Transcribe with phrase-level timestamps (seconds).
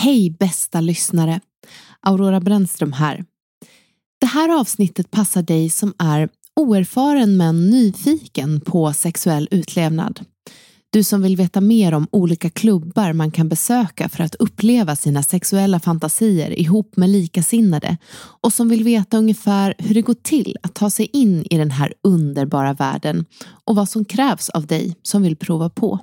[0.00, 1.40] Hej bästa lyssnare!
[2.00, 3.24] Aurora Brännström här.
[4.20, 10.20] Det här avsnittet passar dig som är oerfaren men nyfiken på sexuell utlevnad.
[10.90, 15.22] Du som vill veta mer om olika klubbar man kan besöka för att uppleva sina
[15.22, 20.74] sexuella fantasier ihop med likasinnade och som vill veta ungefär hur det går till att
[20.74, 23.24] ta sig in i den här underbara världen
[23.64, 25.98] och vad som krävs av dig som vill prova på.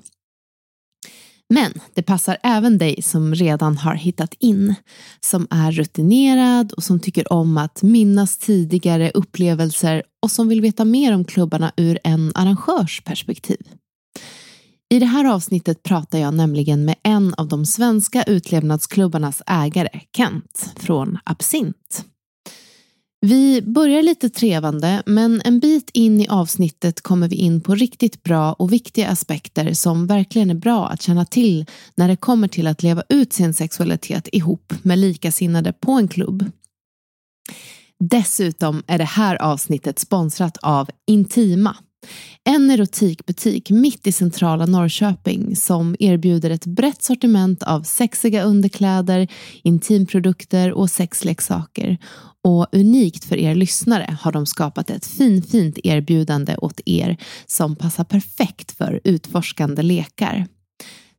[1.49, 4.75] Men det passar även dig som redan har hittat in,
[5.19, 10.85] som är rutinerad och som tycker om att minnas tidigare upplevelser och som vill veta
[10.85, 13.61] mer om klubbarna ur en arrangörs perspektiv.
[14.89, 20.73] I det här avsnittet pratar jag nämligen med en av de svenska utlevnadsklubbarnas ägare, Kent,
[20.77, 22.05] från Absint.
[23.21, 28.23] Vi börjar lite trevande, men en bit in i avsnittet kommer vi in på riktigt
[28.23, 31.65] bra och viktiga aspekter som verkligen är bra att känna till
[31.95, 36.51] när det kommer till att leva ut sin sexualitet ihop med likasinnade på en klubb.
[37.99, 41.75] Dessutom är det här avsnittet sponsrat av Intima.
[42.43, 49.27] En erotikbutik mitt i centrala Norrköping som erbjuder ett brett sortiment av sexiga underkläder,
[49.63, 51.97] intimprodukter och sexleksaker.
[52.43, 58.03] Och unikt för er lyssnare har de skapat ett finfint erbjudande åt er som passar
[58.03, 60.47] perfekt för utforskande lekar.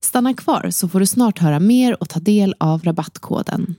[0.05, 3.75] Stanna kvar så får du snart höra mer och ta del av rabattkoden.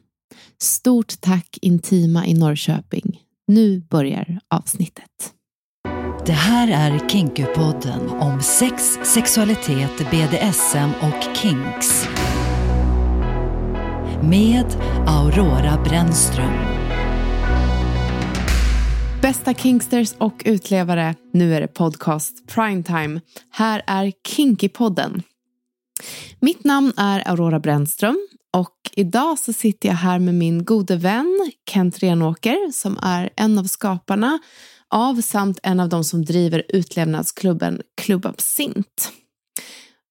[0.62, 3.22] Stort tack Intima i Norrköping.
[3.48, 5.37] Nu börjar avsnittet.
[6.28, 12.08] Det här är Kinkypodden om sex, sexualitet, BDSM och kinks.
[14.24, 14.66] Med
[15.08, 16.54] Aurora Brännström.
[19.22, 23.22] Bästa Kinksters och utlevare, nu är det podcast primetime.
[23.50, 25.24] Här är Kinkypodden.
[26.40, 31.52] Mitt namn är Aurora Brännström och idag så sitter jag här med min gode vän
[31.70, 34.40] Kent Renåker som är en av skaparna
[34.90, 39.12] av samt en av de som driver utlevnadsklubben Club Absint.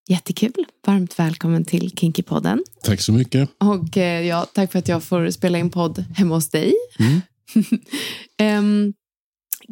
[0.08, 0.66] Jättekul.
[0.86, 2.64] Varmt välkommen till Kinkypodden.
[2.82, 3.50] Tack så mycket.
[3.58, 6.74] Och eh, ja, tack för att jag får spela in podd hemma hos dig.
[6.98, 7.20] Mm.
[8.58, 8.94] um,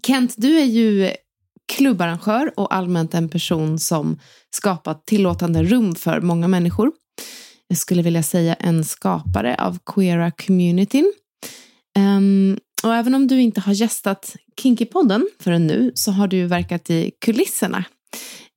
[0.07, 1.13] Kent, du är ju
[1.73, 4.19] klubbarrangör och allmänt en person som
[4.51, 6.93] skapat tillåtande rum för många människor.
[7.69, 11.13] Jag skulle vilja säga en skapare av queera communityn.
[11.99, 16.91] Um, och även om du inte har gästat Kinkypodden förrän nu så har du verkat
[16.91, 17.85] i kulisserna.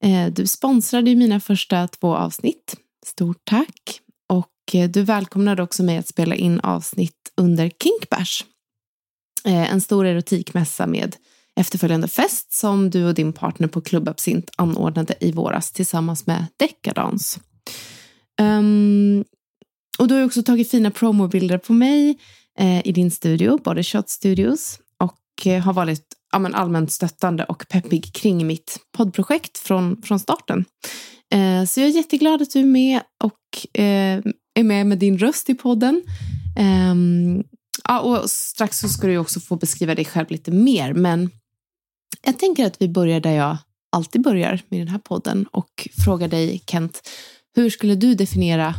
[0.03, 2.75] Eh, du sponsrade mina första två avsnitt.
[3.05, 4.01] Stort tack.
[4.29, 8.43] Och eh, du välkomnade också mig att spela in avsnitt under Kinkbash.
[9.45, 11.15] Eh, en stor erotikmässa med
[11.55, 16.45] efterföljande fest som du och din partner på Club Absint anordnade i våras tillsammans med
[16.57, 17.39] Decadance.
[18.41, 19.25] Um, ehm,
[19.99, 22.17] och du har också tagit fina promobilder på mig
[22.59, 27.43] Eh, i din studio, Body Shot Studios, och eh, har varit ja, men allmänt stöttande
[27.43, 30.65] och peppig kring mitt poddprojekt från, från starten.
[31.33, 34.21] Eh, så jag är jätteglad att du är med och eh,
[34.59, 36.03] är med med din röst i podden.
[36.57, 36.95] Eh,
[37.83, 41.29] ja, och strax så ska du också få beskriva dig själv lite mer, men
[42.21, 43.57] jag tänker att vi börjar där jag
[43.91, 47.09] alltid börjar med den här podden och frågar dig Kent,
[47.55, 48.73] hur skulle du definiera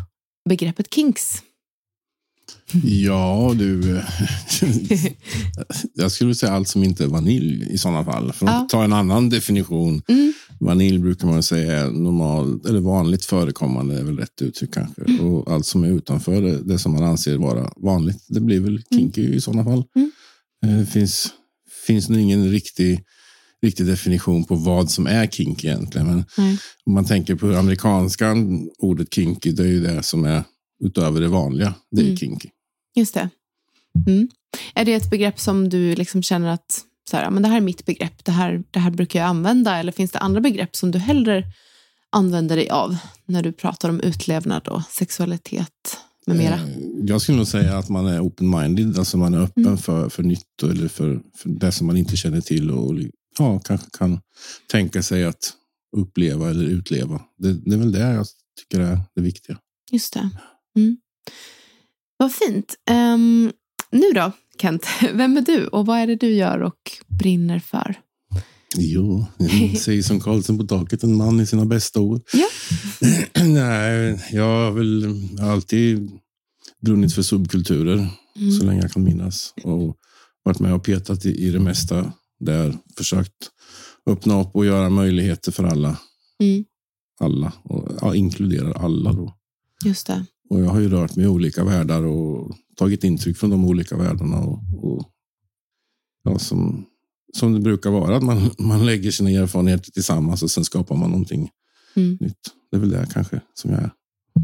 [0.49, 1.43] begreppet kinks?
[2.83, 4.03] Ja, du.
[5.95, 8.33] jag skulle säga allt som inte är vanilj i sådana fall.
[8.33, 8.67] För att ja.
[8.71, 10.03] ta en annan definition.
[10.09, 10.33] Mm.
[10.61, 15.03] Vanilj brukar man säga är normal, eller vanligt förekommande, är väl rätt uttryck kanske.
[15.03, 15.21] Mm.
[15.21, 18.83] Och allt som är utanför det, det, som man anser vara vanligt, det blir väl
[18.95, 19.37] kinky mm.
[19.37, 19.85] i sådana fall.
[19.97, 20.11] Mm.
[20.67, 21.29] Eh, det finns,
[21.87, 23.05] finns nog ingen riktig
[23.63, 26.07] riktig definition på vad som är kink egentligen.
[26.07, 26.57] Men mm.
[26.87, 28.37] om man tänker på amerikanska
[28.79, 30.45] ordet kinky, det är ju det som är
[30.85, 31.75] utöver det vanliga.
[31.91, 32.17] Det är mm.
[32.17, 32.49] kinky.
[32.97, 33.29] Just det.
[34.07, 34.29] Mm.
[34.75, 37.61] Är det ett begrepp som du liksom känner att så här, men det här är
[37.61, 39.77] mitt begrepp, det här, det här brukar jag använda?
[39.77, 41.45] Eller finns det andra begrepp som du hellre
[42.11, 42.97] använder dig av
[43.27, 46.55] när du pratar om utlevnad och sexualitet med mera?
[46.55, 46.69] Eh,
[47.03, 49.79] jag skulle nog säga att man är open-minded, alltså man är öppen mm.
[49.79, 52.95] för, för nytt eller för, för det som man inte känner till och
[53.39, 54.21] ja, kanske kan
[54.71, 55.53] tänka sig att
[55.97, 57.21] uppleva eller utleva.
[57.39, 58.27] Det, det är väl det jag
[58.61, 59.59] tycker är det viktiga.
[59.93, 60.31] Just det.
[60.79, 60.97] Mm.
[62.17, 62.75] Vad fint.
[62.91, 63.53] Um,
[63.91, 68.01] nu då, Kent, vem är du och vad är det du gör och brinner för?
[68.77, 69.27] Jo,
[69.79, 72.21] säger som Karlsson på taket, en man i sina bästa år.
[72.33, 72.49] Ja.
[73.45, 76.11] Nej, jag har väl alltid
[76.81, 78.53] brunnit för subkulturer mm.
[78.53, 79.55] så länge jag kan minnas.
[79.63, 79.97] Och
[80.43, 82.79] varit med och petat i, i det mesta där.
[82.97, 83.51] Försökt
[84.07, 85.99] öppna upp och göra möjligheter för alla.
[86.43, 86.65] Mm.
[87.21, 89.35] Alla, och ja, inkluderar alla då.
[89.85, 90.27] Just det.
[90.51, 93.97] Och jag har ju rört mig i olika världar och tagit intryck från de olika
[93.97, 94.39] världarna.
[94.39, 95.11] Och, och
[96.25, 96.87] ja, som,
[97.37, 101.11] som det brukar vara, att man, man lägger sina erfarenheter tillsammans och sen skapar man
[101.11, 101.51] någonting
[101.97, 102.19] mm.
[102.21, 102.39] nytt.
[102.71, 103.91] Det är väl det kanske som jag är.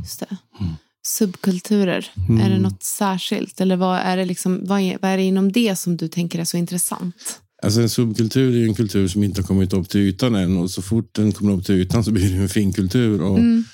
[0.03, 0.37] Just det.
[0.61, 0.73] Mm.
[1.07, 2.41] Subkulturer, mm.
[2.41, 3.61] är det något särskilt?
[3.61, 6.39] Eller vad är, det liksom, vad, är, vad är det inom det som du tänker
[6.39, 7.41] är så intressant?
[7.63, 10.71] Alltså en subkultur är en kultur som inte har kommit upp till ytan än och
[10.71, 13.23] så fort den kommer upp till ytan så blir det en finkultur.
[13.23, 13.65] Och mm.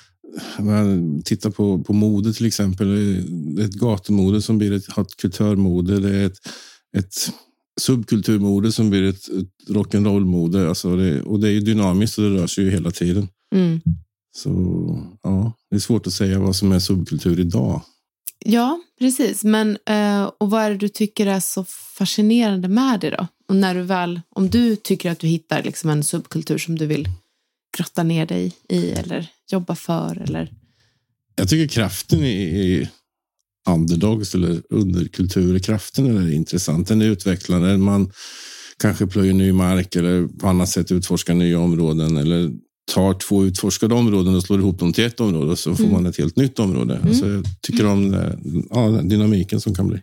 [0.59, 2.87] Man tittar på, på mode till exempel.
[3.55, 4.87] Det är ett gatumode som blir ett
[5.17, 5.99] kulturmode.
[5.99, 6.39] Det är ett,
[6.97, 7.13] ett
[7.81, 10.69] subkulturmode som blir ett, ett rock'n'roll-mode.
[10.69, 13.27] Alltså det, och det är dynamiskt och det rör sig ju hela tiden.
[13.55, 13.81] Mm.
[14.37, 14.49] Så
[15.23, 17.81] ja, det är svårt att säga vad som är subkultur idag.
[18.45, 19.43] Ja, precis.
[19.43, 21.65] Men, eh, och vad är det du tycker är så
[21.97, 23.27] fascinerande med det då?
[23.47, 26.85] Och när du väl, om du tycker att du hittar liksom en subkultur som du
[26.85, 27.09] vill
[27.77, 30.21] grotta ner dig i eller jobba för?
[30.21, 30.51] Eller?
[31.35, 32.89] Jag tycker kraften i
[33.69, 36.87] underdogs eller underkulturer, kraften är intressant.
[36.87, 37.77] Den är utvecklande.
[37.77, 38.11] Man
[38.81, 42.51] kanske plöjer ny mark eller på annat sätt utforskar nya områden eller
[42.93, 45.93] tar två utforskade områden och slår ihop dem till ett område så får mm.
[45.93, 46.95] man ett helt nytt område.
[46.95, 47.07] Mm.
[47.07, 48.13] Alltså jag tycker om
[48.69, 50.01] ja, den dynamiken som kan bli.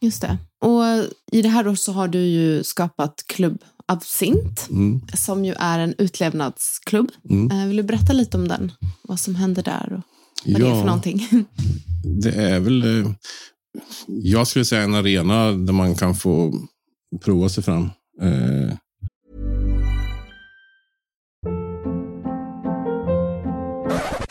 [0.00, 0.38] Just det.
[0.60, 0.82] Och
[1.32, 3.58] i det här då så har du ju skapat Klubb
[3.90, 5.00] Absint mm.
[5.14, 7.10] som ju är en utlevnadsklubb.
[7.30, 7.50] Mm.
[7.50, 8.72] Eh, vill du berätta lite om den?
[9.02, 10.02] Vad som händer där och
[10.44, 11.28] vad ja, det är för någonting?
[12.22, 13.12] Det är väl, eh,
[14.06, 16.52] jag skulle säga en arena där man kan få
[17.24, 17.90] prova sig fram.
[18.22, 18.76] Eh,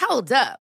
[0.09, 0.68] Hold up.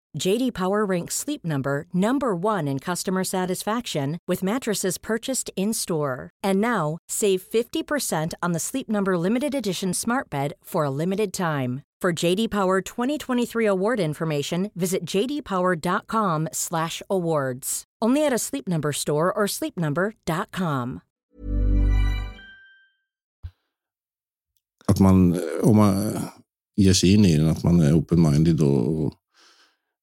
[0.17, 6.29] JD Power ranks Sleep Number number 1 in customer satisfaction with mattresses purchased in-store.
[6.43, 11.31] And now, save 50% on the Sleep Number limited edition smart bed for a limited
[11.33, 11.83] time.
[12.01, 17.83] For JD Power 2023 award information, visit jdpower.com/awards.
[18.01, 20.99] Only at a Sleep Number store or sleepnumber.com.
[24.87, 26.19] Att man eh, om man
[26.75, 29.13] ger sig in i den, att man är open-minded och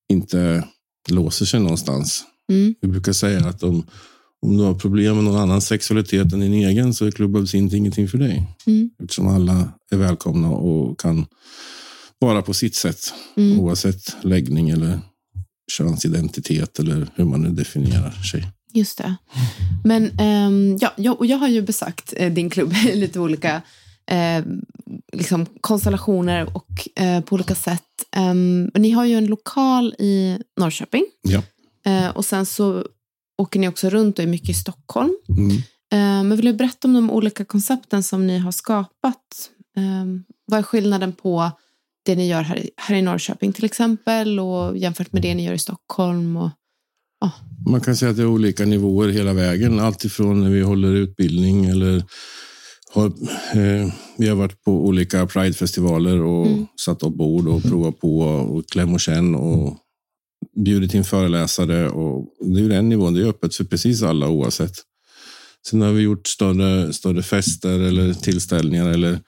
[0.09, 0.65] inte
[1.09, 2.25] låser sig någonstans.
[2.53, 2.75] Mm.
[2.81, 3.87] Vi brukar säga att om,
[4.47, 7.73] om du har problem med någon annan sexualitet än din egen så är Club Absint
[7.73, 8.47] ingenting för dig.
[8.67, 8.91] Mm.
[9.03, 11.27] Eftersom alla är välkomna och kan
[12.19, 13.13] vara på sitt sätt.
[13.37, 13.61] Mm.
[13.61, 15.01] Oavsett läggning eller
[15.73, 18.49] könsidentitet eller hur man nu definierar sig.
[18.73, 19.17] Just det.
[19.85, 23.63] Men um, ja, jag, jag har ju besökt eh, din klubb i lite olika
[24.11, 24.45] eh,
[25.13, 27.83] liksom konstellationer och eh, på olika sätt.
[28.17, 31.07] Um, ni har ju en lokal i Norrköping.
[31.23, 31.43] Ja.
[31.87, 32.85] Eh, och sen så
[33.43, 35.17] åker ni också runt och är mycket i Stockholm.
[35.29, 35.57] Mm.
[35.93, 39.51] Eh, men vill du berätta om de olika koncepten som ni har skapat?
[39.77, 41.51] Um, vad är skillnaden på
[42.05, 45.45] det ni gör här i, här i Norrköping till exempel och jämfört med det ni
[45.45, 46.37] gör i Stockholm?
[46.37, 46.51] Och,
[47.25, 47.33] oh.
[47.67, 49.81] Man kan säga att det är olika nivåer hela vägen.
[49.81, 52.03] Alltifrån när vi håller utbildning eller
[52.99, 53.07] har,
[53.55, 56.67] eh, vi har varit på olika Pride-festivaler och mm.
[56.85, 59.77] satt upp bord och provat på och kläm och känn och
[60.65, 61.89] bjudit in föreläsare.
[61.89, 64.75] Och det är den nivån, det är öppet för precis alla oavsett.
[65.67, 69.21] Sen har vi gjort större, större fester eller tillställningar eller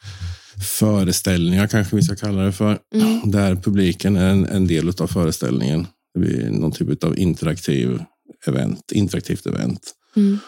[0.79, 2.79] föreställningar kanske vi ska kalla det för.
[2.95, 3.31] Mm.
[3.31, 5.87] Där publiken är en, en del av föreställningen.
[6.15, 8.03] Det blir någon typ av interaktiv
[8.47, 9.93] event, interaktivt event.
[10.17, 10.39] Mm.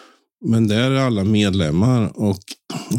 [0.43, 2.39] Men där är alla medlemmar och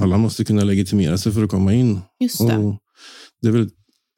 [0.00, 2.00] alla måste kunna legitimera sig för att komma in.
[2.20, 2.56] Just det.
[2.56, 2.76] Och
[3.42, 3.70] det är väl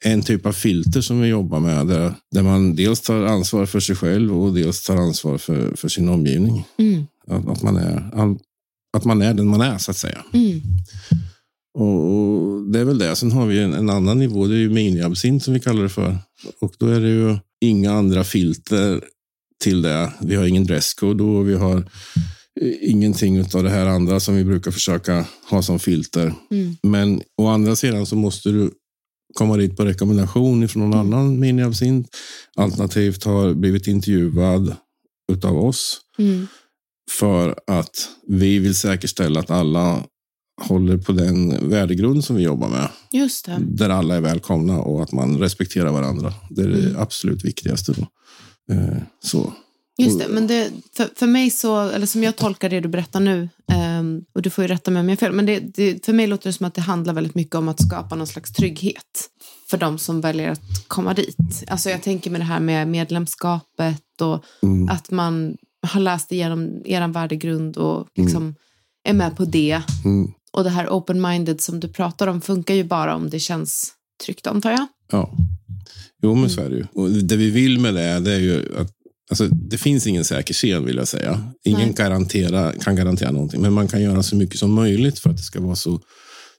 [0.04, 3.80] en typ av filter som vi jobbar med där, där man dels tar ansvar för
[3.80, 6.64] sig själv och dels tar ansvar för, för sin omgivning.
[6.78, 7.06] Mm.
[7.26, 8.10] Att, att, man är,
[8.96, 10.24] att man är den man är så att säga.
[10.32, 10.60] Mm.
[11.78, 13.16] Och, Det är väl det.
[13.16, 14.46] Sen har vi en, en annan nivå.
[14.46, 16.18] Det är ju miniabsint som vi kallar det för.
[16.60, 19.04] Och då är det ju inga andra filter
[19.62, 20.12] till det.
[20.20, 21.84] Vi har ingen dresscode och vi har
[22.80, 26.34] ingenting av det här andra som vi brukar försöka ha som filter.
[26.50, 26.76] Mm.
[26.82, 28.70] Men å andra sidan så måste du
[29.34, 32.16] komma dit på rekommendation från någon annan miniabsint.
[32.56, 34.76] Alternativt har blivit intervjuad
[35.32, 36.00] utav oss.
[36.18, 36.46] Mm.
[37.10, 40.02] För att vi vill säkerställa att alla
[40.62, 42.88] håller på den värdegrund som vi jobbar med.
[43.12, 43.58] Just det.
[43.60, 46.34] Där alla är välkomna och att man respekterar varandra.
[46.50, 47.92] Det är det absolut viktigaste.
[47.92, 48.06] Då.
[48.74, 49.52] Eh, så.
[49.98, 53.20] Just det, men det, för, för mig så, eller som jag tolkar det du berättar
[53.20, 53.48] nu,
[54.00, 56.26] um, och du får ju rätta mig om jag fel, men det, det, för mig
[56.26, 59.28] låter det som att det handlar väldigt mycket om att skapa någon slags trygghet
[59.70, 61.36] för de som väljer att komma dit.
[61.68, 64.88] Alltså jag tänker med det här med medlemskapet och Mm.
[64.88, 68.54] att man har läst igenom er värdegrund och liksom
[69.08, 69.82] är med på det.
[70.04, 70.32] Mm.
[70.52, 73.92] Och det här open-minded som du pratar om funkar ju bara om det känns
[74.24, 74.86] tryggt antar jag.
[75.12, 75.30] Ja.
[76.22, 76.86] Jo, men så är det ju.
[76.92, 78.90] Och det vi vill med det, det är ju att
[79.30, 81.52] Alltså, det finns ingen säker scen vill jag säga.
[81.64, 81.94] Ingen Nej.
[81.96, 83.62] garantera, kan garantera någonting.
[83.62, 86.00] Men man kan göra så mycket som möjligt för att det ska vara så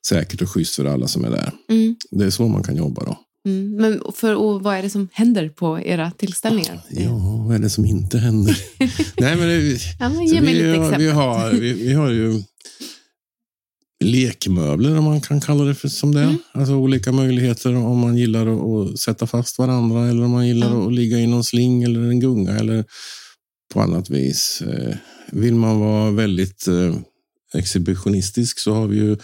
[0.07, 1.51] säkert och schysst för alla som är där.
[1.69, 1.95] Mm.
[2.12, 3.17] Det är så man kan jobba då.
[3.47, 3.75] Mm.
[3.75, 6.81] Men för, och vad är det som händer på era tillställningar?
[6.89, 8.57] Ja, vad är det som inte händer?
[9.17, 11.01] Nej, men det, Ja, men ge mig vi, lite exempel.
[11.01, 12.43] vi, har, vi, vi har ju
[14.04, 16.22] lekmöbler om man kan kalla det för, som det.
[16.24, 16.38] Mm.
[16.51, 20.88] Alltså olika möjligheter om man gillar att, sätta fast varandra eller om man gillar Ja.
[20.88, 22.86] att ligga i någon sling eller en gunga eller
[23.74, 24.62] på annat vis.
[24.68, 24.96] Eh,
[25.32, 26.96] Vill man vara väldigt eh,
[27.54, 29.18] exhibitionistisk så har vi ju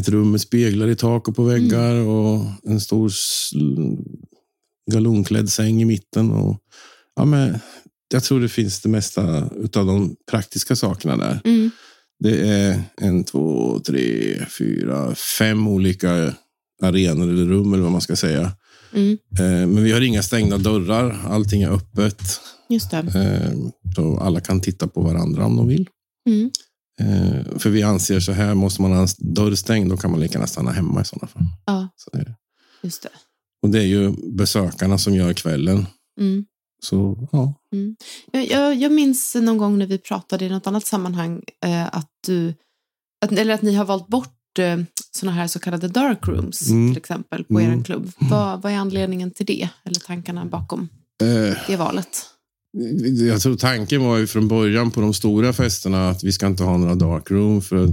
[0.00, 2.08] ett rum med speglar i tak och på väggar Mm.
[2.08, 3.10] och en stor
[4.92, 6.30] galonklädd säng i mitten.
[6.30, 6.58] Och,
[7.16, 7.58] ja, men,
[8.12, 9.42] jag tror det finns det mesta
[9.76, 11.40] av de praktiska sakerna där.
[11.44, 11.70] Mm.
[12.18, 16.34] Det är en, två, tre, fyra, fem olika
[16.82, 18.52] arenor eller rum eller vad man ska säga.
[18.94, 19.18] Mm.
[19.38, 21.20] Eh, Men vi har inga stängda dörrar.
[21.28, 22.22] Allting är öppet.
[22.68, 22.96] Just det.
[22.98, 23.52] Eh,
[23.96, 25.88] Så alla kan titta på varandra om de vill.
[26.28, 26.50] Mm.
[27.00, 30.20] Eh, För vi anser så här, måste man ha en dörr stängd, då kan man
[30.20, 31.42] lika gärna stanna hemma i sådana fall.
[31.66, 32.34] Ja, Så det
[32.82, 33.08] just det.
[33.62, 35.86] Och det är ju besökarna som gör kvällen.
[36.20, 36.44] Mm.
[36.84, 37.54] Så ja,
[38.32, 42.10] Jag, jag, jag minns någon gång när vi pratade i något annat sammanhang eh, att
[42.26, 42.54] du,
[43.24, 44.78] att, eller att ni har valt bort eh,
[45.10, 46.92] sådana här så kallade dark rooms Mm.
[46.92, 47.80] till exempel på Mm.
[47.80, 48.12] er klubb.
[48.18, 49.68] Vad, vad är anledningen till det?
[49.84, 50.88] Eller tankarna bakom
[51.22, 52.08] Eh, det valet?
[53.30, 56.62] Jag tror tanken var ju från början på de stora festerna att vi ska inte
[56.62, 57.88] ha några dark room för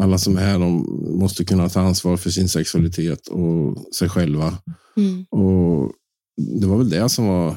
[0.00, 0.86] alla som är här de
[1.20, 4.58] måste kunna ta ansvar för sin sexualitet och sig själva.
[4.96, 5.24] Mm.
[5.30, 5.92] Och
[6.60, 7.56] Det var väl det som var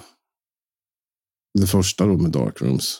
[1.59, 2.99] det första då med dark rooms.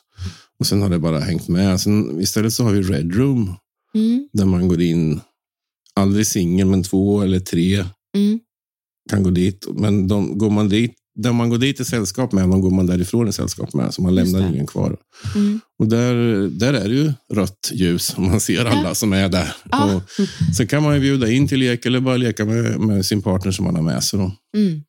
[0.60, 1.82] Och sen har det bara hängt med.
[1.82, 3.56] Sen, istället så har vi red room
[3.96, 4.30] Mm.
[4.34, 5.20] där man går in,
[5.96, 7.86] aldrig singel men två eller tre
[8.16, 8.40] Mm.
[9.10, 9.66] kan gå dit.
[9.76, 12.86] Men de, går man dit, där man går dit i sällskap med, de går man
[12.86, 13.94] därifrån i sällskap med.
[13.94, 14.98] Så man lämnar ingen kvar.
[15.36, 15.60] Mm.
[15.80, 16.14] Och där,
[16.50, 19.56] där är det ju rött ljus och man ser alla som är där.
[19.72, 19.96] Ja.
[19.96, 20.02] Och
[20.58, 23.52] sen kan man ju bjuda in till lek eller bara leka med, med sin partner
[23.52, 24.20] som man har med sig.
[24.20, 24.32] Då.
[24.58, 24.82] Mm.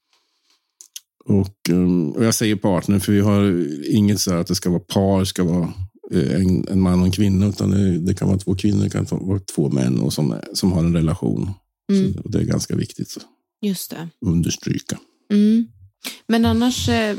[1.28, 4.71] Och, um, och jag säger partner för vi har inget så här att det ska
[4.71, 5.73] vara par, ska vara
[6.12, 7.47] eh, en, en man och en kvinna.
[7.47, 10.73] Utan det, det kan vara två kvinnor, det kan vara två män och som, som
[10.73, 11.50] har en relation.
[11.92, 12.14] Mm.
[12.14, 13.23] Så, och det är ganska viktigt att
[13.66, 14.09] Just det.
[14.26, 14.99] understryka.
[15.33, 15.66] Mm.
[16.28, 17.16] Men annars eh,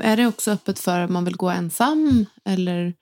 [0.00, 2.94] är det också öppet för om man vill gå ensam eller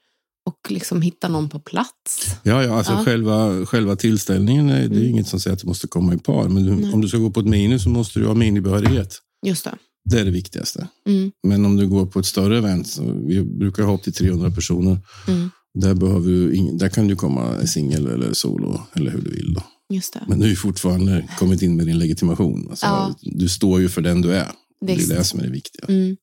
[0.46, 2.36] och liksom hitta någon på plats.
[2.42, 3.04] Ja, ja, alltså Ja.
[3.04, 5.04] Själva, själva tillställningen, är, det är Mm.
[5.08, 6.48] inget som säger att du måste komma i par.
[6.48, 9.18] Men du, om du ska gå på ett mini så måste du ha minibehörighet.
[9.46, 9.74] Just det.
[10.10, 10.88] Det är det viktigaste.
[11.08, 11.32] Mm.
[11.42, 14.98] Men om du går på ett större event, vi brukar ha upp till 300 personer.
[15.28, 15.50] Mm.
[15.74, 19.54] Där, behöver du där kan du komma singel eller solo eller hur du vill.
[19.54, 19.62] Då.
[19.88, 20.24] Det.
[20.28, 22.66] Men du har fortfarande kommit in med din legitimation.
[22.70, 23.14] Alltså, Ja.
[23.22, 24.52] Du står ju för den du är.
[24.86, 25.10] Det Visst.
[25.10, 25.84] är det som är det viktiga.
[25.88, 26.16] Mm.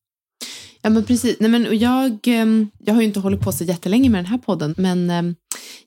[0.83, 1.37] Ja, men precis.
[1.39, 4.37] Nej, men jag, ehm, jag har ju inte hållit på så jättelänge med den här
[4.37, 5.35] podden, men ehm,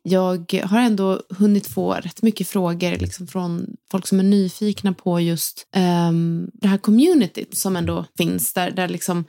[0.03, 5.21] jag har ändå hunnit få rätt mycket frågor liksom, från folk som är nyfikna på
[5.21, 9.25] just ehm, det här communityt som ändå finns, där, där liksom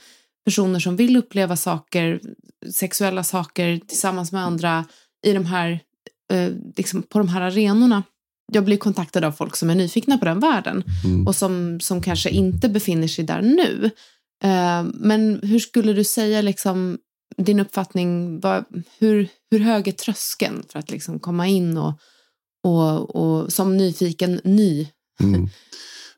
[0.46, 2.20] personer som vill uppleva saker,
[2.74, 4.86] sexuella saker tillsammans med andra
[5.26, 5.80] i de här,
[6.34, 8.04] eh, liksom, på de här arenorna.
[8.54, 11.28] Jag blir kontaktad av folk som är nyfikna på den världen Mm.
[11.28, 13.90] och som, som kanske inte befinner sig där nu.
[14.44, 16.98] Eh, men hur skulle du säga, liksom,
[17.38, 18.42] din uppfattning,
[19.00, 22.00] hur, hur hög är tröskeln för att liksom komma in och,
[22.64, 24.88] och, och som nyfiken ny?
[25.20, 25.50] Mm.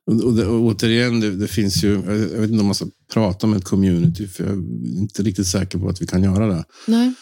[0.06, 3.48] Och, det, och återigen, det, det, finns ju, jag vet inte om man ska prata
[3.48, 6.64] om ett community, för jag är inte riktigt säker på att vi kan göra det.
[6.88, 7.14] Nej.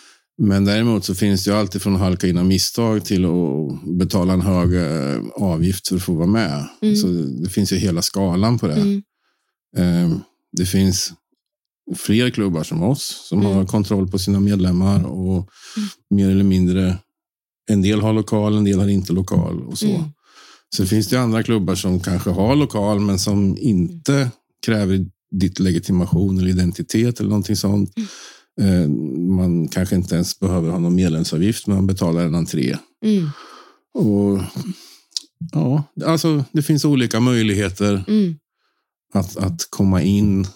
[0.42, 3.98] Men däremot så finns det ju alltid från att halka in av misstag till att
[3.98, 6.68] betala en hög eh, avgift för att få vara med.
[6.82, 6.96] Mm.
[6.96, 7.08] Så
[7.44, 8.74] det finns ju hela skalan på det.
[8.74, 9.04] Mm.
[9.77, 10.20] Ehm,
[10.57, 11.13] det finns
[11.95, 13.53] fler klubbar som oss som mm.
[13.53, 15.89] har kontroll på sina medlemmar och mm.
[16.09, 16.97] mer eller mindre,
[17.69, 19.89] en del har lokal, en del har inte lokal och så.
[19.89, 20.03] Mm.
[20.75, 24.31] Så finns det andra klubbar som kanske har lokal men som inte
[24.65, 27.93] kräver ditt legitimation eller identitet eller någonting sånt.
[27.97, 28.07] Mm.
[28.61, 28.89] Eh,
[29.35, 32.77] man kanske inte ens behöver ha någon medlemsavgift, men man betalar en entré.
[33.05, 33.29] Mm.
[33.93, 34.39] Och,
[35.51, 38.35] ja, alltså, det finns olika möjligheter mm.
[39.17, 40.47] Att, att komma in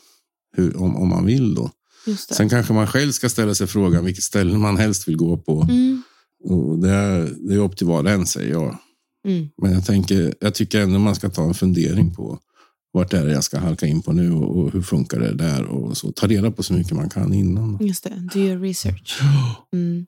[0.57, 1.55] hur, om, om man vill.
[1.55, 1.71] Då.
[2.31, 5.61] Sen kanske man själv ska ställa sig frågan vilket ställe man helst vill gå på.
[5.61, 6.03] Mm.
[6.43, 8.77] Och det, är, det är upp till var och en, säger jag.
[9.27, 9.49] Mm.
[9.61, 12.39] Men jag, tänker, jag tycker ändå man ska ta en fundering på
[12.93, 15.97] vart är det jag ska halka in på nu och hur funkar det där och
[15.97, 16.11] så.
[16.11, 17.77] Ta reda på så mycket man kan innan.
[17.81, 19.19] Just det, do your research.
[19.73, 20.05] Mm.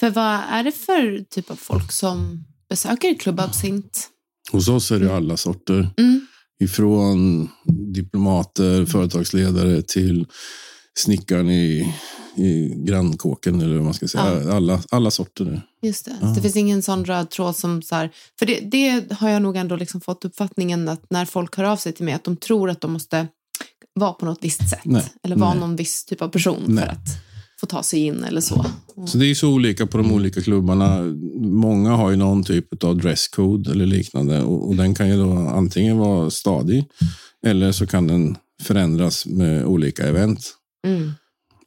[0.00, 4.08] För vad är det för typ av folk som besöker Club Absint?
[4.50, 5.90] Hos oss är det alla sorter.
[5.96, 6.26] Mm.
[6.60, 7.48] Ifrån
[7.94, 10.26] diplomater, företagsledare till
[10.94, 11.94] snickaren i
[12.38, 14.42] i grannkåken eller vad man ska säga.
[14.42, 14.52] Ja.
[14.52, 15.62] Alla, alla sorter.
[15.82, 16.18] Just det.
[16.20, 16.26] Ja.
[16.26, 19.56] det finns ingen sån röd tråd som så här, för det, det har jag nog
[19.56, 22.70] ändå liksom fått uppfattningen att när folk hör av sig till mig att de tror
[22.70, 23.28] att de måste
[23.94, 25.04] vara på något visst sätt Nej.
[25.22, 25.60] eller vara Nej.
[25.60, 26.84] någon viss typ av person Nej.
[26.84, 27.27] för att
[27.60, 28.66] få ta sig in eller så.
[29.06, 31.02] Så det är så olika på de olika klubbarna.
[31.40, 35.32] Många har ju någon typ av dresscode eller liknande och, och den kan ju då
[35.32, 36.84] antingen vara stadig
[37.46, 40.54] eller så kan den förändras med olika event.
[40.86, 41.12] Mm.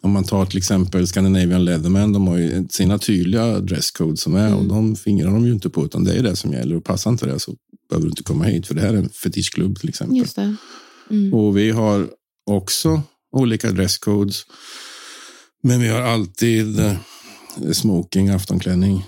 [0.04, 4.48] Om man tar till exempel Scandinavian Leatherman, de har ju sina tydliga dresscode som är
[4.48, 4.60] mm.
[4.60, 7.12] och de fingrar de ju inte på utan det är det som gäller och passar
[7.12, 7.56] inte det så
[7.90, 10.56] behöver du inte komma hit för det här är en fetischklubb till exempel.
[11.10, 11.34] Mm.
[11.34, 12.10] Och vi har
[12.46, 14.46] också olika dresscodes.
[15.62, 16.98] Men vi har alltid eh,
[17.74, 19.06] smoking, aftonklänning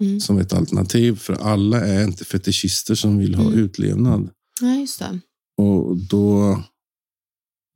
[0.00, 0.20] mm.
[0.20, 1.16] som ett alternativ.
[1.16, 3.58] För alla är inte fetischister som vill ha mm.
[3.58, 4.30] utlevnad.
[4.60, 5.20] Ja, just det.
[5.56, 6.58] Och då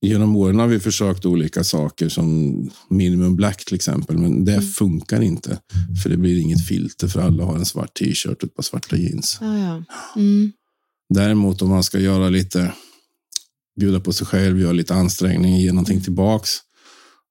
[0.07, 2.55] Genom åren har vi försökt olika saker som
[2.89, 4.65] minimum black till exempel, men det mm.
[4.65, 5.61] funkar inte.
[6.03, 8.97] För det blir inget filter för alla har en svart t-shirt och ett par svarta
[8.97, 9.39] jeans.
[9.41, 9.85] Ja, ja.
[10.17, 10.53] Mm.
[11.15, 12.73] Däremot om man ska göra lite,
[13.81, 16.51] bjuda på sig själv, göra lite ansträngning, ge någonting tillbaks.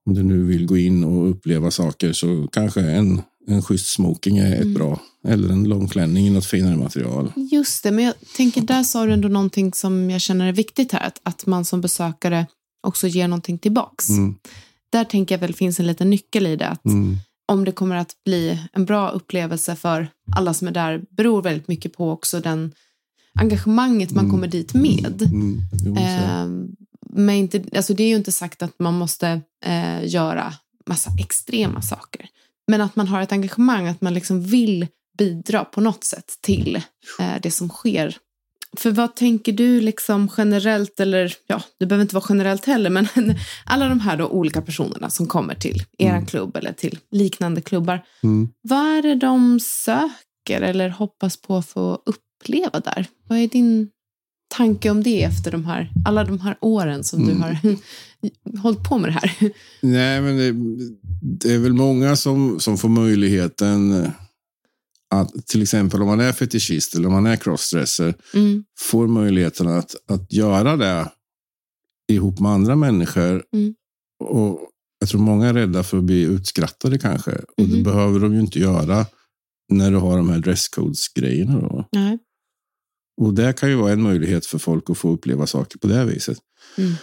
[0.06, 4.38] Om du nu vill gå in och uppleva saker så kanske en, en schysst smoking
[4.38, 4.74] är ett mm.
[4.74, 5.00] bra.
[5.28, 7.32] Eller en långklänning i något finare material.
[7.36, 10.91] Just det, men jag tänker där sa du ändå någonting som jag känner är viktigt
[10.91, 11.08] här.
[11.08, 12.48] Att, att man som besökare
[12.84, 14.10] också ger någonting tillbaks.
[14.10, 14.36] Mm.
[14.89, 16.68] Där tänker jag väl finns en liten nyckel i det.
[16.68, 17.18] Att mm.
[17.48, 21.68] Om det kommer att bli en bra upplevelse för alla som är där beror väldigt
[21.68, 22.72] mycket på också den
[23.39, 24.32] engagemanget man mm.
[24.32, 25.22] kommer dit med.
[25.22, 25.62] Mm.
[27.15, 30.54] Men inte, alltså det är ju inte sagt att man måste eh, göra
[30.86, 32.28] massa extrema saker.
[32.67, 36.75] Men att man har ett engagemang, att man liksom vill bidra på något sätt till
[37.19, 38.17] eh, det som sker
[38.78, 43.08] för vad tänker du liksom generellt, eller ja, det behöver inte vara generellt heller, men
[43.65, 46.25] alla de här då olika personerna som kommer till er mm.
[46.25, 48.06] klubb eller till liknande klubbar.
[48.23, 48.49] Mm.
[48.62, 53.08] Vad är det de söker eller hoppas på att få uppleva där?
[53.28, 53.89] Vad är din
[54.58, 57.36] tanke om det efter de här, alla de här åren som mm.
[57.36, 57.78] du har
[58.62, 59.52] hållit på med det här?
[59.82, 60.54] Nej, men det,
[61.22, 64.12] det, är väl många som, som får möjligheten
[65.10, 68.63] att till exempel om man är fetischist eller om man är crossdresser mm.
[68.80, 71.12] får möjligheten att, att göra det
[72.08, 73.44] ihop med andra människor.
[73.54, 73.76] Mm.
[74.24, 74.60] Och
[75.00, 77.32] Jag tror många är rädda för att bli utskrattade kanske.
[77.32, 77.84] Och det mm.
[77.84, 79.06] behöver de ju inte göra
[79.70, 81.86] när du har de här dresscodes-grejerna.
[83.17, 86.06] Och det kan ju vara en möjlighet för folk att få uppleva saker på det
[86.06, 86.38] viset.
[86.78, 86.93] Mm.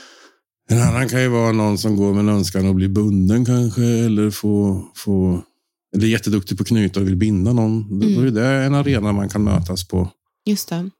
[0.70, 3.84] En annan kan ju vara någon som går med en önskan att bli bunden kanske,
[3.84, 5.42] eller få, få
[5.96, 7.90] eller jätteduktig på att knyta och vill binda någon.
[7.90, 8.14] Mm.
[8.14, 10.08] Då är det en arena man kan mötas på.
[10.46, 10.90] Just det.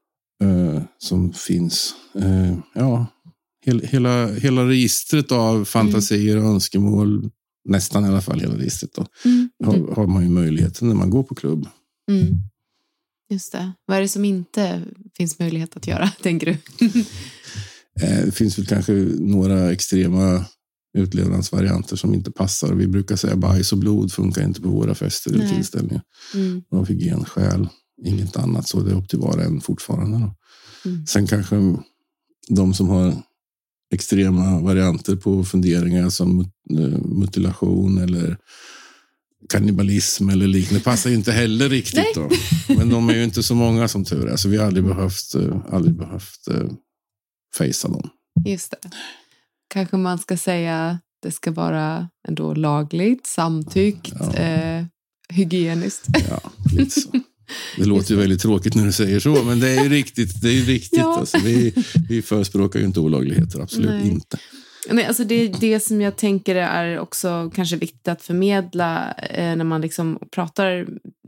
[0.43, 1.93] Eh, som finns.
[2.15, 3.07] Eh, ja,
[3.65, 7.29] hela, hela registret av fantasier och önskemål,
[7.69, 9.49] nästan i alla fall hela registret, då, mm.
[9.63, 11.67] har, har, man ju möjligheten när man går på klubb.
[12.11, 12.27] Mm.
[13.33, 13.71] Just det.
[13.85, 14.81] Vad är det som inte
[15.17, 16.85] finns möjlighet att göra, tänker du?
[18.01, 20.45] Eh, det finns väl kanske några extrema
[20.97, 22.73] utlevnadsvarianter som inte passar.
[22.73, 26.01] Vi brukar säga bajs och blod funkar inte på våra fester eller tillställningar.
[26.33, 26.63] Mm.
[26.71, 27.67] Av hygienskäl,
[28.05, 28.67] inget annat.
[28.67, 30.17] Så det är upp till var och en fortfarande.
[30.85, 31.05] Mm.
[31.07, 31.55] Sen kanske
[32.49, 33.15] de som har
[33.93, 36.39] extrema varianter på funderingar som
[36.79, 38.37] eh, mutilation eller
[39.49, 42.15] kannibalism eller liknande passar inte heller riktigt.
[42.15, 42.29] Då.
[42.67, 44.35] Men de är ju inte så många som tur är.
[44.35, 46.69] Så vi har aldrig behövt, eh, aldrig behövt eh,
[47.57, 48.09] fejsa dem.
[48.45, 48.89] Just det.
[49.73, 54.33] Kanske man ska säga det ska vara ändå lagligt, samtyckt, Ja.
[54.33, 54.85] eh,
[55.29, 56.07] hygieniskt.
[56.29, 57.09] Ja, lite så.
[57.77, 60.41] Det låter ju väldigt tråkigt när du säger så, men det är ju riktigt.
[60.41, 61.19] Det är ju riktigt Ja.
[61.19, 61.73] alltså, vi,
[62.09, 64.09] vi förespråkar ju inte olagligheter, absolut Nej.
[64.09, 64.37] inte.
[64.89, 69.63] Nej, alltså det, det som jag tänker är också kanske viktigt att förmedla eh, när
[69.63, 70.87] man liksom pratar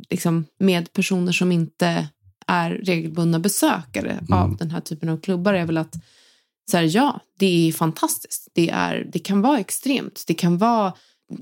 [0.10, 2.08] liksom med personer som inte
[2.48, 5.96] är regelbundna besökare av den här typen av klubbar är väl att
[6.72, 8.48] så här, ja, det är fantastiskt.
[8.54, 10.24] Det, är, det kan vara extremt.
[10.28, 10.94] Det kan vara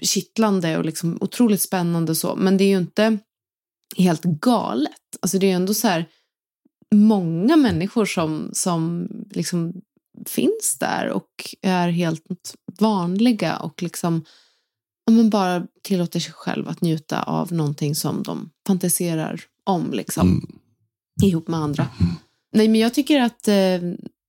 [0.01, 2.35] kittlande och liksom otroligt spännande och så.
[2.35, 3.17] Men det är ju inte
[3.97, 4.91] helt galet.
[5.21, 6.05] Alltså det är ju ändå så här
[6.91, 9.73] många människor som, som liksom
[10.25, 14.25] finns där och är helt vanliga och liksom
[15.05, 20.27] ja, men bara tillåter sig själv att njuta av någonting som de fantiserar om liksom,
[20.29, 20.59] Mm.
[21.29, 21.87] ihop med andra.
[22.53, 23.79] Nej, men jag tycker att eh,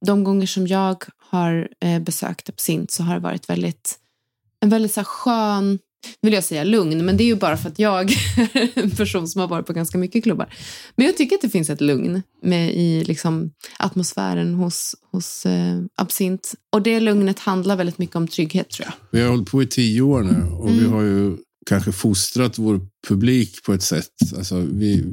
[0.06, 3.98] de gånger som jag har eh, besökt Absint så har det varit väldigt,
[4.60, 5.78] en väldigt så här skön,
[6.22, 8.10] vill jag säga lugn, men det är ju bara för att jag
[8.52, 10.54] är en person som har varit på ganska mycket klubbar.
[10.96, 15.78] Men jag tycker att det finns ett lugn med i liksom, atmosfären hos, hos eh,
[15.96, 16.54] Absint.
[16.72, 18.94] Och det lugnet handlar väldigt mycket om trygghet tror jag.
[19.18, 20.92] Vi har hållit på i tio år nu och vi Mm.
[20.92, 21.36] har ju
[21.66, 24.10] kanske fostrat vår publik på ett sätt.
[24.36, 25.04] Alltså, vi,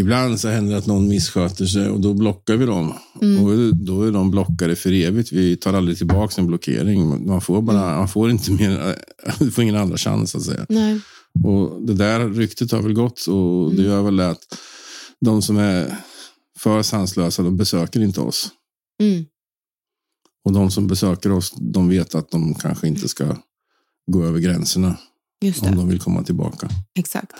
[0.00, 2.94] ibland så händer det att någon missköter sig och då blockar vi dem.
[3.22, 3.44] Mm.
[3.44, 5.32] Och då är de blockade för evigt.
[5.32, 7.26] Vi tar aldrig tillbaka en blockering.
[7.26, 7.98] Man får, bara, Mm.
[7.98, 8.96] man får inte mer,
[9.38, 10.66] du får ingen andra chans att säga.
[10.68, 11.00] Nej.
[11.44, 14.58] Och det där ryktet har väl gått och det gör väl att
[15.20, 15.96] de som är
[16.58, 18.48] för sanslösa, de besöker inte oss.
[19.02, 19.24] Mm.
[20.44, 23.36] Och de som besöker oss, de vet att de kanske inte ska
[24.12, 24.96] gå över gränserna
[25.62, 26.68] om de vill komma tillbaka.
[26.98, 27.32] Exakt.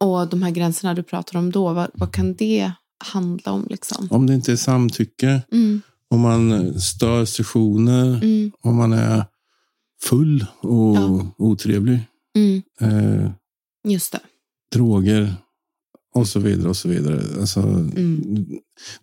[0.00, 2.72] Och de här gränserna du pratar om då, vad, vad kan det
[3.04, 3.66] handla om?
[3.70, 4.08] Liksom?
[4.10, 5.80] Om det inte är samtycke, Mm,
[6.10, 9.24] om man stör sessioner, mm, om man är
[10.02, 11.26] full och Ja.
[11.38, 11.98] otrevlig,
[12.36, 13.30] mm, eh,
[13.88, 14.20] just det.
[14.72, 15.34] droger
[16.14, 16.68] och så vidare.
[16.68, 17.22] och så vidare.
[17.40, 18.46] Alltså, Mm.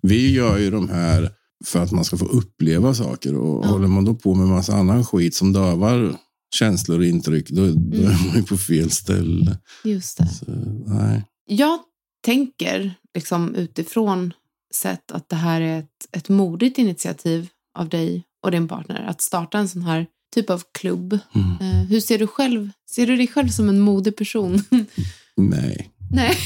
[0.01, 1.31] Vi gör ju de här
[1.65, 3.69] för att man ska få uppleva saker och Ja.
[3.69, 6.15] håller man då på med massa annan skit som dövar
[6.55, 8.03] känslor och intryck, då, då Mm.
[8.11, 9.57] är man ju på fel ställe.
[9.83, 10.27] Just det.
[10.27, 10.45] Så,
[10.87, 11.25] nej.
[11.45, 11.79] Jag
[12.25, 14.33] tänker liksom utifrån
[14.75, 17.47] sett att det här är ett, ett modigt initiativ
[17.79, 21.19] av dig och din partner att starta en sån här typ av klubb.
[21.35, 21.51] Mm.
[21.61, 22.69] Eh, hur ser du själv?
[22.91, 24.63] Ser du dig själv som en modig person?
[25.37, 25.91] Nej.
[26.11, 26.37] Nej.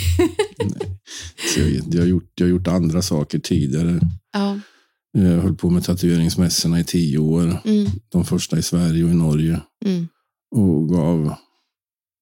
[1.53, 3.99] Så jag, jag, har gjort, jag har gjort andra saker tidigare.
[4.33, 4.59] ja.
[5.17, 7.43] Jag höll på med tatueringsmässorna i tio år.
[7.65, 9.61] Mm, De första i Sverige och i Norge.
[9.85, 10.07] mm,
[10.55, 11.33] Och gav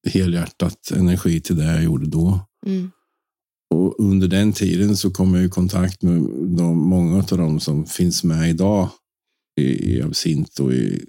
[0.08, 2.40] helhjärtat energi till det jag gjorde då.
[2.66, 2.90] mm,
[3.70, 6.22] Och under den tiden så kom jag i kontakt med
[6.58, 8.88] de, många av dem som finns med idag
[9.60, 11.04] i, i absint och i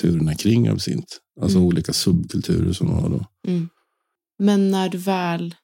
[0.00, 1.20] turerna kring absint.
[1.40, 1.66] Alltså Mm.
[1.68, 3.24] olika subkulturer som var då.
[3.48, 3.68] mm.
[4.38, 5.54] Men när du väl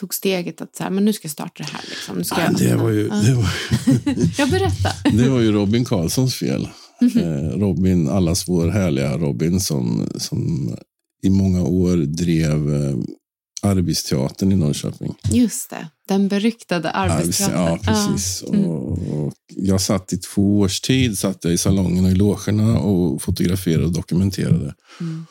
[0.00, 1.84] tog steget att så här, men nu ska jag starta det här.
[1.88, 2.18] Liksom.
[2.18, 3.14] Nu ska Men jag det, var ju, Ja.
[3.14, 3.48] det, var,
[4.38, 5.12] Jag berättar.
[5.16, 6.68] det var ju Robin Karlssons fel.
[7.00, 7.18] Mhm.
[7.18, 10.70] Eh, Robin, allas vår härliga Robin som, som
[11.22, 12.96] i många år drev eh,
[13.62, 15.14] Arbetsteatern i Norrköping.
[15.32, 17.60] Just det, den beryktade arbetsteatern.
[17.60, 18.44] Ja, precis.
[18.48, 18.64] Mm.
[18.64, 18.92] Och,
[19.26, 23.22] och jag satt i två års tid satt jag i salongen och i logerna och
[23.22, 24.74] fotograferade och dokumenterade.
[25.00, 25.26] Mm.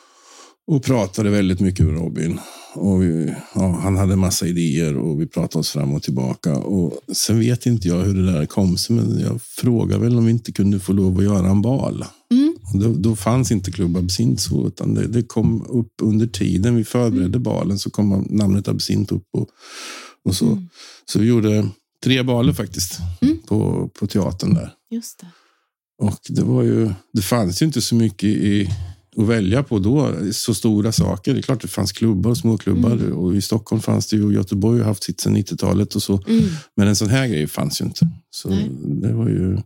[0.70, 2.40] Och pratade väldigt mycket med Robin.
[2.74, 6.56] Och vi, ja, han hade massa idéer och vi pratade oss fram och tillbaka.
[6.56, 10.24] Och sen vet inte jag hur det där kom sig, men jag frågade väl om
[10.24, 12.04] vi inte kunde få lov att göra en bal.
[12.30, 12.56] Mm.
[12.74, 16.84] Då, då fanns inte Klubb Absint så, utan det, det kom upp under tiden vi
[16.84, 19.48] förberedde balen så kom namnet Absint upp och,
[20.24, 20.46] och så.
[20.46, 20.68] Mm.
[21.04, 21.68] Så vi gjorde
[22.04, 23.38] tre baler faktiskt Mm.
[23.46, 24.72] på, på teatern där.
[24.90, 25.26] Just det.
[26.00, 28.68] Och det var ju, det fanns ju inte så mycket i,
[29.16, 30.14] att välja på då.
[30.32, 31.34] Så stora saker.
[31.34, 32.90] Det är klart det fanns klubbar, små klubbar.
[32.90, 33.12] Mm.
[33.12, 36.22] Och i Stockholm fanns det ju, och Göteborg har haft sitt sedan 90-talet och så.
[36.28, 36.44] Mm.
[36.76, 38.08] Men en sån här grej fanns ju inte.
[38.30, 38.70] Så Nej.
[38.72, 39.58] det var ju,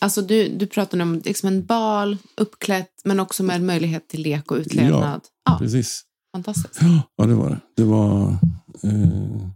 [0.00, 4.50] Alltså du, du pratar om liksom en bal, uppklätt, men också med möjlighet till lek
[4.50, 5.20] och utlevnad.
[5.44, 6.02] Ja, precis.
[6.34, 6.80] fantastiskt.
[7.16, 7.60] Ja, det var det.
[7.76, 8.38] Det var
[8.82, 9.48] eh,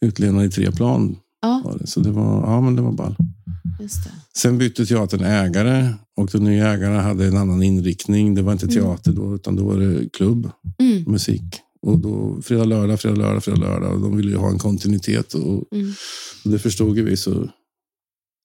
[0.00, 1.16] utlevnad i tre plan.
[1.40, 1.86] Ja, Var det.
[1.86, 3.16] Så det var, ja, men det var ball.
[4.36, 8.34] Sen bytte teatern ägare och den nya ägaren hade en annan inriktning.
[8.34, 8.76] Det var inte Mm.
[8.76, 11.02] teater då, utan då var det klubb, Mm.
[11.06, 11.42] musik.
[11.82, 13.92] Och då fredag, lördag, fredag, lördag, fredag, lördag.
[13.94, 15.92] Och de ville ju ha en kontinuitet och, Mm.
[16.44, 17.16] och det förstod ju vi.
[17.16, 17.48] Så,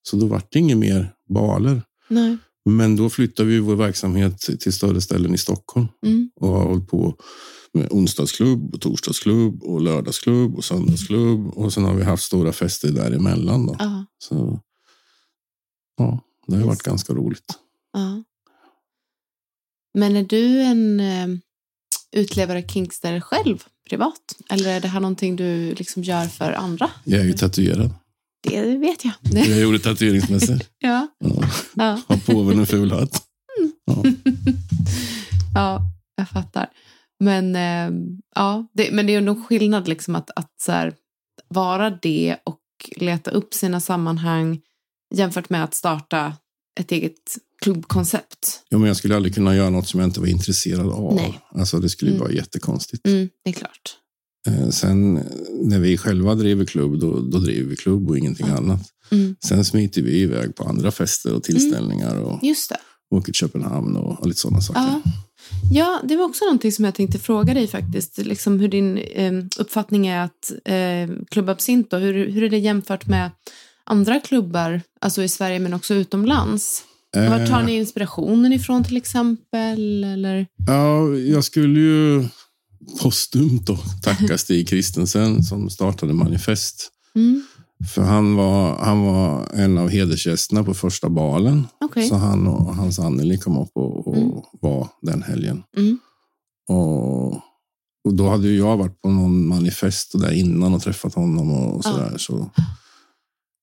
[0.09, 1.83] så då vart det inget mer baler.
[2.09, 2.37] Nej.
[2.69, 6.29] Men då flyttade vi vår verksamhet till större ställen i Stockholm Mm.
[6.35, 7.15] och har hållit på
[7.73, 11.47] med onsdagsklubb, och torsdagsklubb, och lördagsklubb och söndagsklubb.
[11.47, 13.65] Och sen har vi haft stora fester däremellan.
[13.65, 13.75] Då.
[14.19, 14.59] Så
[15.97, 17.59] ja, det har varit ganska roligt.
[17.93, 18.23] Ja.
[19.93, 21.27] Men är du en eh,
[22.11, 24.35] utlevare kinkster själv privat?
[24.49, 26.89] Eller är det här någonting du liksom gör för andra?
[27.03, 27.93] Jag är ju tatuerad.
[28.43, 29.13] Det vet jag.
[29.21, 30.59] Jag gjorde tatueringsmässor.
[30.79, 31.07] ja.
[31.19, 31.43] Ja.
[31.73, 32.01] Ja.
[32.07, 33.23] Har påven en ful hatt.
[33.85, 34.03] Ja.
[35.55, 35.81] ja,
[36.15, 36.69] jag fattar.
[37.19, 40.93] Men, eh, ja, det, men det är ju någon skillnad liksom att, att så här,
[41.47, 42.59] vara det och
[42.95, 44.61] leta upp sina sammanhang
[45.11, 46.33] jämfört med att starta
[46.79, 48.61] ett eget klubbkoncept.
[48.69, 51.15] Ja, men jag skulle aldrig kunna göra något som jag inte var intresserad av.
[51.15, 51.39] Nej.
[51.55, 52.27] Alltså, det skulle ju Mm.
[52.27, 53.07] vara jättekonstigt.
[53.07, 53.97] Mm, det är klart.
[54.47, 55.23] Eh, Sen eh,
[55.63, 58.81] när vi själva driver klubb, då, då driver vi klubb och ingenting annat.
[59.11, 59.35] Mm.
[59.45, 62.77] Sen smiter vi iväg på andra fester och tillställningar och Just det.
[63.15, 64.81] åker till Köpenhamn och, och lite sådana saker.
[64.81, 65.01] Ja.
[65.71, 68.17] ja, det var också någonting som jag tänkte fråga dig faktiskt.
[68.17, 72.57] Liksom hur din eh, uppfattning är att eh, Club Absint, då, hur, hur är det
[72.57, 73.31] jämfört med
[73.83, 76.83] andra klubbar, alltså i Sverige men också utomlands?
[77.15, 80.03] Var tar Eh, ni inspirationen ifrån till exempel?
[80.03, 80.47] Eller?
[80.67, 82.27] Ja, jag skulle ju
[83.01, 86.91] postumt då tacka Stig Kristensen som startade Manifest.
[87.15, 87.43] Mm.
[87.93, 91.67] För han var, han var en av hedersgästerna på första balen.
[91.81, 92.07] Okej.
[92.09, 94.31] Så han och hans Anneli kom upp och, och Mm.
[94.61, 95.63] var den helgen.
[95.77, 95.99] Mm.
[96.69, 97.27] Och,
[98.05, 101.83] och då hade ju jag varit på någon manifest där innan och träffat honom och,
[101.83, 102.13] sådär.
[102.17, 102.51] Så,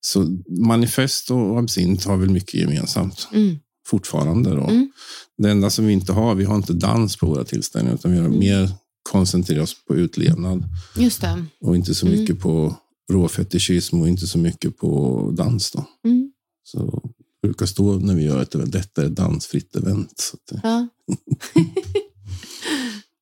[0.01, 3.57] så manifest och absint har väl mycket gemensamt Mm.
[3.87, 4.51] fortfarande.
[4.51, 4.65] Då.
[4.65, 4.91] Mm.
[5.39, 8.19] Det enda som vi inte har, vi har inte dans på våra tillställningar utan vi
[8.19, 8.39] har Mm.
[8.39, 8.71] mer
[9.13, 10.65] koncentrerat oss på utlevnad
[10.97, 11.45] Just det.
[11.61, 12.21] och inte så Mm.
[12.21, 12.77] mycket på
[13.13, 15.71] råfetischism och inte så mycket på dans.
[15.71, 15.85] Då.
[16.05, 16.33] Mm.
[16.65, 17.11] Så
[17.43, 20.33] det brukar stå när vi gör ett event, detta är dansfritt event.
[20.51, 20.89] Det- Ja.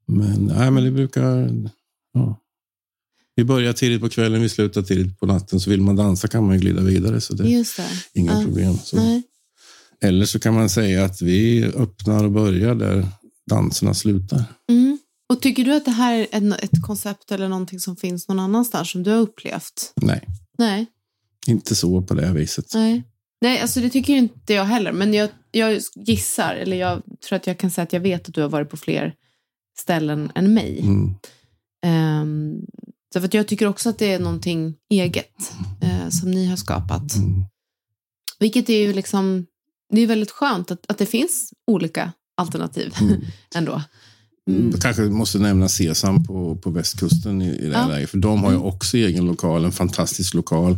[0.06, 1.60] men, nej, men det brukar...
[2.12, 2.40] Ja.
[3.36, 5.60] Vi börjar tidigt på kvällen, vi slutar tidigt på natten.
[5.60, 7.20] Så vill man dansa kan man ju glida vidare.
[7.20, 7.88] Så det är Just det.
[8.20, 8.42] inga Ja.
[8.44, 8.78] problem.
[8.84, 8.96] Så.
[8.96, 9.22] Nej.
[10.00, 13.08] Eller så kan man säga att vi öppnar och börjar där
[13.50, 14.44] danserna slutar.
[14.70, 14.98] Mm.
[15.28, 18.90] Och tycker du att det här är ett koncept eller någonting som finns någon annanstans
[18.90, 19.92] som du har upplevt?
[20.02, 20.24] Nej,
[20.58, 20.86] Nej.
[21.46, 22.64] inte så på det viset.
[22.74, 23.02] Nej.
[23.40, 24.92] Nej, alltså det tycker inte jag heller.
[24.92, 28.34] Men jag, jag gissar, eller jag tror att jag kan säga att jag vet att
[28.34, 29.14] du har varit på fler
[29.78, 30.80] ställen än mig.
[30.80, 31.14] Mm.
[32.22, 32.66] Um,
[33.12, 37.16] så för jag tycker också att det är någonting eget eh, som ni har skapat.
[37.16, 37.44] Mm.
[38.38, 39.46] Vilket är ju liksom,
[39.92, 43.20] det är väldigt skönt att, att det finns olika alternativ Mm.
[43.54, 43.82] ändå.
[44.50, 44.72] Mm.
[44.72, 47.88] Kanske måste nämna Sesam på, på västkusten i, i det här Ja.
[47.94, 48.10] läget.
[48.10, 48.68] För de har ju Mm.
[48.68, 50.72] också egen lokal, en fantastisk lokal.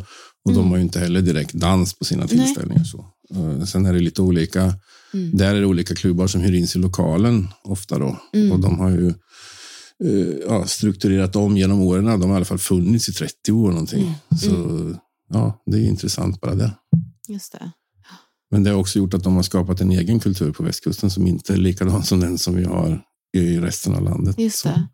[0.44, 0.62] Och Mm.
[0.62, 2.84] de har ju inte heller direkt dans på sina tillställningar.
[2.84, 3.06] Så.
[3.34, 4.74] Eh, Sen är det lite olika.
[5.14, 5.36] Mm.
[5.36, 8.18] Där är det olika klubbar som hyr in sig i lokalen ofta då.
[8.34, 8.52] Mm.
[8.52, 9.14] Och de har ju
[10.48, 12.04] ja, strukturerat om genom åren.
[12.04, 14.02] De har i alla fall funnits i 30 år någonting.
[14.02, 14.14] Mm.
[14.40, 14.94] Så
[15.32, 16.72] ja, det är intressant bara det.
[17.28, 17.70] Just det.
[18.50, 21.26] Men det har också gjort att de har skapat en egen kultur på västkusten som
[21.26, 23.04] inte är likadan som den som vi har
[23.36, 24.38] i resten av landet.
[24.38, 24.68] Just Så.
[24.68, 24.88] det.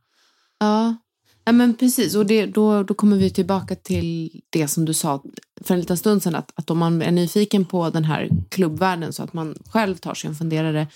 [0.58, 0.96] Ja.
[1.44, 2.14] ja, men precis.
[2.14, 5.22] Och det, då, då kommer vi tillbaka till det som du sa
[5.60, 6.34] för en liten stund sedan.
[6.34, 10.14] Att, att om man är nyfiken på den här klubbvärlden så att man själv tar
[10.14, 10.88] sig en funderare.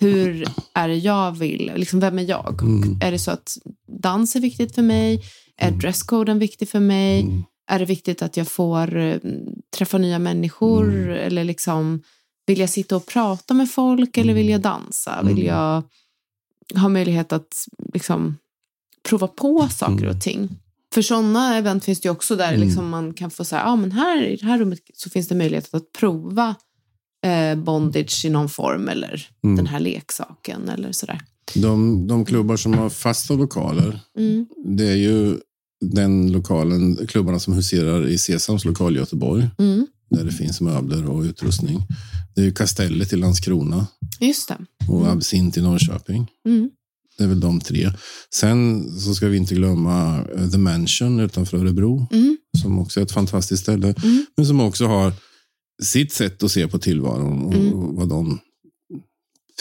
[0.00, 1.72] Hur är det jag vill?
[1.76, 2.62] Liksom, vem är jag?
[2.62, 2.98] Mm.
[3.02, 3.58] Är det så att
[4.02, 5.22] dans är viktigt för mig?
[5.56, 7.20] Är dresscoden viktig för mig?
[7.22, 7.42] Mm.
[7.70, 9.18] Är det viktigt att jag får eh,
[9.76, 10.88] träffa nya människor?
[10.94, 11.10] Mm.
[11.10, 12.02] Eller liksom,
[12.46, 15.22] vill jag sitta och prata med folk eller vill jag dansa?
[15.22, 15.46] Vill Mm.
[15.46, 15.82] jag
[16.80, 18.36] ha möjlighet att liksom,
[19.08, 20.16] prova på saker Mm.
[20.16, 20.48] och ting?
[20.94, 22.60] För sådana event finns det ju också där Mm.
[22.60, 25.34] liksom man kan få säga, ah, men här i det här rummet så finns det
[25.34, 26.54] möjlighet att prova
[27.56, 29.56] bondage i någon form eller Mm.
[29.56, 31.20] den här leksaken eller sådär.
[31.54, 34.46] De, de klubbar som har fasta lokaler, Mm.
[34.76, 35.36] det är ju
[35.80, 39.86] den lokalen, klubbarna som huserar i Sesams lokal i Göteborg, Mm.
[40.10, 41.82] där det finns möbler och utrustning.
[42.34, 43.86] Det är ju Kastellet i Landskrona
[44.20, 44.56] Just det.
[44.88, 45.16] och Mm.
[45.18, 46.26] Absint i Norrköping.
[46.46, 46.70] Mm.
[47.18, 47.90] Det är väl de tre.
[48.34, 52.36] Sen så ska vi inte glömma eh, The Mansion utanför Örebro, Mm.
[52.62, 53.94] som också är ett fantastiskt ställe,
[54.36, 55.12] men som också har
[55.82, 57.94] sitt sätt att se på tillvaron och, Mm.
[57.96, 58.38] vad de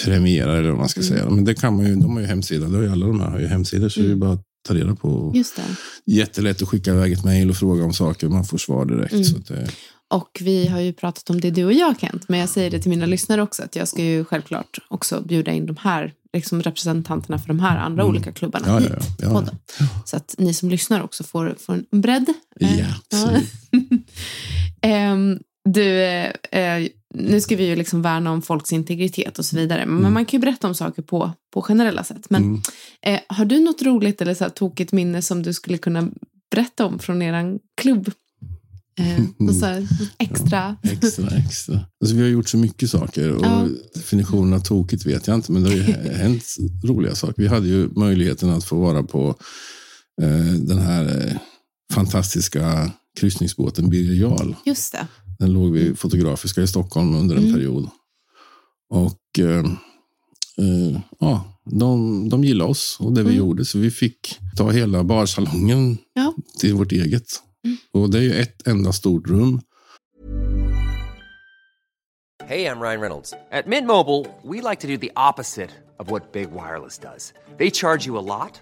[0.05, 1.09] premierar, eller vad man ska Mm.
[1.09, 1.29] säga.
[1.29, 3.29] Men det kan man ju, de har ju hemsida, det har ju alla de här
[3.29, 4.19] har ju hemsidor, så det är Mm.
[4.19, 5.31] bara att ta reda på.
[5.35, 5.63] Just det.
[6.05, 9.13] Jättelätt att skicka iväg ett mejl och fråga om saker, man får svar direkt.
[9.13, 9.23] Mm.
[9.23, 9.69] Så det,
[10.13, 12.79] Och vi har ju pratat om det du och jag Kent, men jag säger det
[12.79, 16.61] till mina lyssnare också att jag ska ju självklart också bjuda in de här liksom
[16.61, 18.15] representanterna för de här andra Mm.
[18.15, 18.89] olika klubbarna ja, hit.
[18.91, 19.55] ja, ja, podden.
[20.05, 22.25] Så att ni som lyssnar också får, får en bredd.
[22.61, 23.49] Eh, Ja, absolut.
[25.69, 25.97] Du,
[26.51, 30.25] eh, nu ska vi ju liksom värna om folks integritet och så vidare, men man
[30.25, 32.29] kan ju berätta om saker på, på generella sätt.
[32.29, 32.61] Men Mm.
[33.05, 36.09] eh, har du något roligt eller så här tokigt minne som du skulle kunna
[36.51, 38.11] berätta om från er klubb?
[38.99, 40.75] Eh, och så extra.
[40.81, 41.85] Ja, extra, extra.
[42.01, 43.67] Alltså, vi har gjort så mycket saker och Ja.
[43.95, 46.45] definitionen av tokigt vet jag inte, men det har ju hänt
[46.83, 47.41] roliga saker.
[47.41, 49.35] Vi hade ju möjligheten att få vara på
[50.21, 51.37] eh, den här eh,
[51.93, 54.53] fantastiska kryssningsbåten Birger Jarl.
[54.65, 55.07] Just det.
[55.39, 57.53] Den låg vid Fotografiska i Stockholm under en Mm.
[57.53, 57.89] period.
[58.89, 59.59] Och eh,
[60.57, 63.37] eh, ja, de, de gillade oss och det vi Mm.
[63.39, 63.65] gjorde.
[63.65, 66.33] Så vi fick ta hela barsalongen Ja.
[66.59, 67.27] till vårt eget.
[67.65, 67.77] Mm.
[67.91, 69.61] Och det är ju ett enda stort rum.
[72.47, 73.33] Hey, I'm Ryan Reynolds.
[73.51, 77.33] At Mint Mobile, we like to do the opposite of what Big Wireless does.
[77.57, 78.61] They charge you a lot,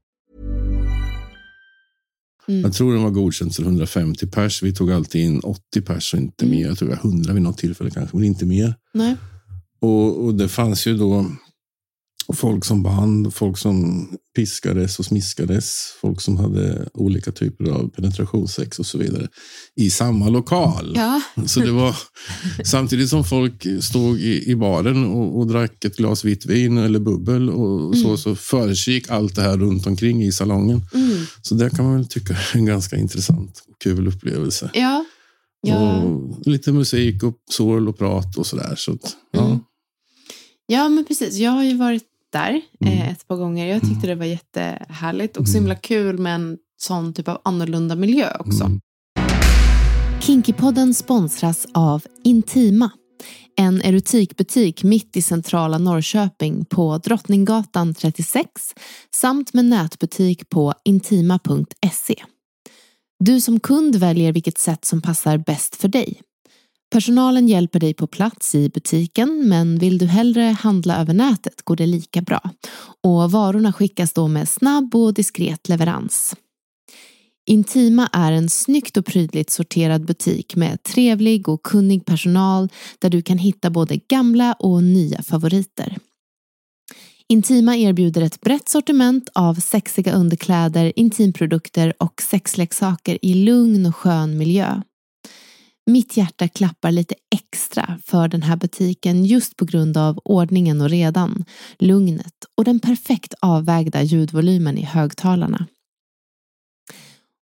[2.51, 2.61] Mm.
[2.63, 4.63] Jag tror den var godkänd till 150 pers.
[4.63, 6.57] Vi tog alltid in 80 pers och inte Mm.
[6.57, 6.67] mer.
[6.67, 8.75] Jag tror var 100 vid något tillfälle kanske, men inte mer.
[8.93, 9.15] Nej.
[9.81, 11.25] Och, och det fanns ju då
[12.33, 18.79] folk som band, folk som piskades och smiskades, folk som hade olika typer av penetrationssex
[18.79, 19.27] och så vidare
[19.75, 20.93] i samma lokal.
[20.95, 21.21] Ja.
[21.45, 21.95] Så det var
[22.65, 26.99] samtidigt som folk stod i, i baren och, och drack ett glas vitt vin eller
[26.99, 30.81] bubbel och så, så försiggick allt det här runt omkring i salongen.
[30.93, 31.25] Mm.
[31.41, 34.69] Så det kan man väl tycka är en ganska intressant och kul upplevelse.
[34.73, 35.05] Ja.
[35.61, 36.03] Ja.
[36.03, 38.73] Och lite musik och sorl och prat och sådär.
[38.77, 39.45] Så att, ja.
[39.45, 39.59] Mm.
[40.67, 41.35] ja, men precis.
[41.37, 42.93] Jag har ju varit där Mm.
[42.93, 43.65] eh, ett par gånger.
[43.67, 47.95] Jag tyckte det var jättehärligt och så himla kul med en sån typ av annorlunda
[47.95, 48.63] miljö också.
[48.63, 48.79] Mm.
[50.21, 52.89] Kinkypodden sponsras av Intima.
[53.57, 58.47] En erotikbutik mitt i centrala Norrköping på Drottninggatan 36
[59.15, 62.15] samt med nätbutik på intima.se.
[63.19, 66.21] Du som kund väljer vilket sätt som passar bäst för dig.
[66.91, 71.75] Personalen hjälper dig på plats i butiken men vill du hellre handla över nätet går
[71.75, 72.49] det lika bra.
[73.03, 76.35] Och varorna skickas då med snabb och diskret leverans.
[77.45, 83.21] Intima är en snyggt och prydligt sorterad butik med trevlig och kunnig personal där du
[83.21, 85.97] kan hitta både gamla och nya favoriter.
[87.27, 94.37] Intima erbjuder ett brett sortiment av sexiga underkläder, intimprodukter och sexleksaker i lugn och skön
[94.37, 94.81] miljö.
[95.85, 100.89] Mitt hjärta klappar lite extra för den här butiken just på grund av ordningen och
[100.89, 101.45] redan,
[101.79, 105.67] lugnet och den perfekt avvägda ljudvolymen i högtalarna.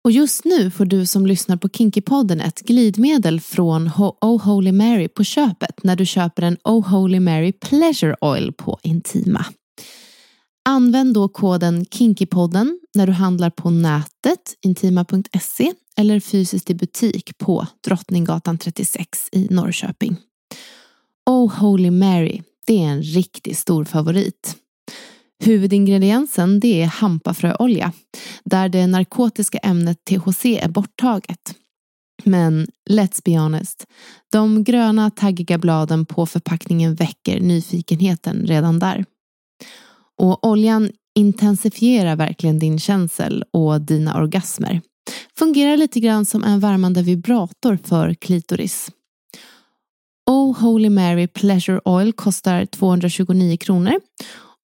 [0.03, 5.07] Och just nu får du som lyssnar på Kinkypodden ett glidmedel från Oh Holy Mary
[5.07, 9.45] på köpet när du köper en Oh Holy Mary Pleasure Oil på Intima.
[10.69, 17.67] Använd då koden Kinkypodden när du handlar på nätet, intima.se eller fysiskt i butik på
[17.87, 20.17] Drottninggatan 36 i Norrköping.
[21.25, 24.55] Oh Holy Mary, det är en riktigt stor favorit.
[25.43, 27.91] Huvudingrediensen det är hampafröolja
[28.43, 31.55] där det narkotiska ämnet THC är borttaget.
[32.23, 33.85] Men let's be honest,
[34.31, 39.05] de gröna taggiga bladen på förpackningen väcker nyfikenheten redan där.
[40.17, 44.81] Och oljan intensifierar verkligen din känsel och dina orgasmer.
[45.37, 48.91] Fungerar lite grann som en värmande vibrator för klitoris.
[50.29, 53.93] Oh Holy Mary Pleasure Oil kostar 229 kronor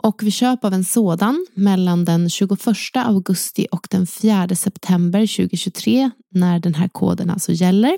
[0.03, 2.59] och vid köp av en sådan mellan den 21
[2.95, 7.97] augusti och den 4 september 2023 när den här koden alltså gäller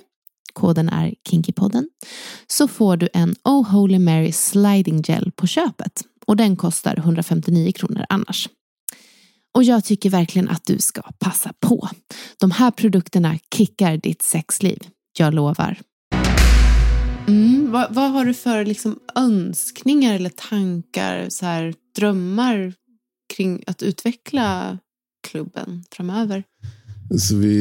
[0.53, 1.89] koden är Kinkypodden
[2.47, 7.71] så får du en Oh Holy Mary Sliding Gel på köpet och den kostar 159
[7.71, 8.49] kronor annars.
[9.55, 11.89] Och jag tycker verkligen att du ska passa på.
[12.39, 14.77] De här produkterna kickar ditt sexliv.
[15.17, 15.79] Jag lovar.
[17.27, 22.73] Mm, vad, vad har du för liksom önskningar eller tankar, så här, drömmar
[23.35, 24.79] kring att utveckla
[25.27, 26.43] klubben framöver?
[27.17, 27.59] Så vi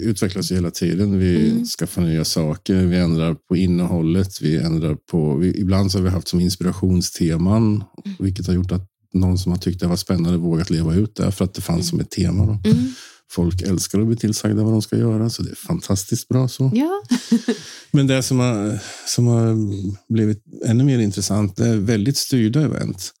[0.00, 1.18] utvecklas hela tiden.
[1.18, 1.64] Vi mm.
[1.64, 2.74] skaffar nya saker.
[2.74, 4.40] Vi ändrar på innehållet.
[4.40, 5.36] Vi ändrar på...
[5.36, 8.16] Vi, ibland så har vi haft som inspirationsteman, mm.
[8.18, 11.32] vilket har gjort att någon som har tyckt det var spännande vågat leva ut det
[11.32, 12.46] för att det fanns som ett tema.
[12.46, 12.70] Då.
[12.70, 12.92] Mm.
[13.30, 16.70] Folk älskar att bli tillsagda vad de ska göra, så det är fantastiskt bra så.
[16.74, 17.02] Ja.
[17.90, 19.56] Men det som har, som har
[20.12, 23.12] blivit ännu mer intressant, är väldigt styrda event.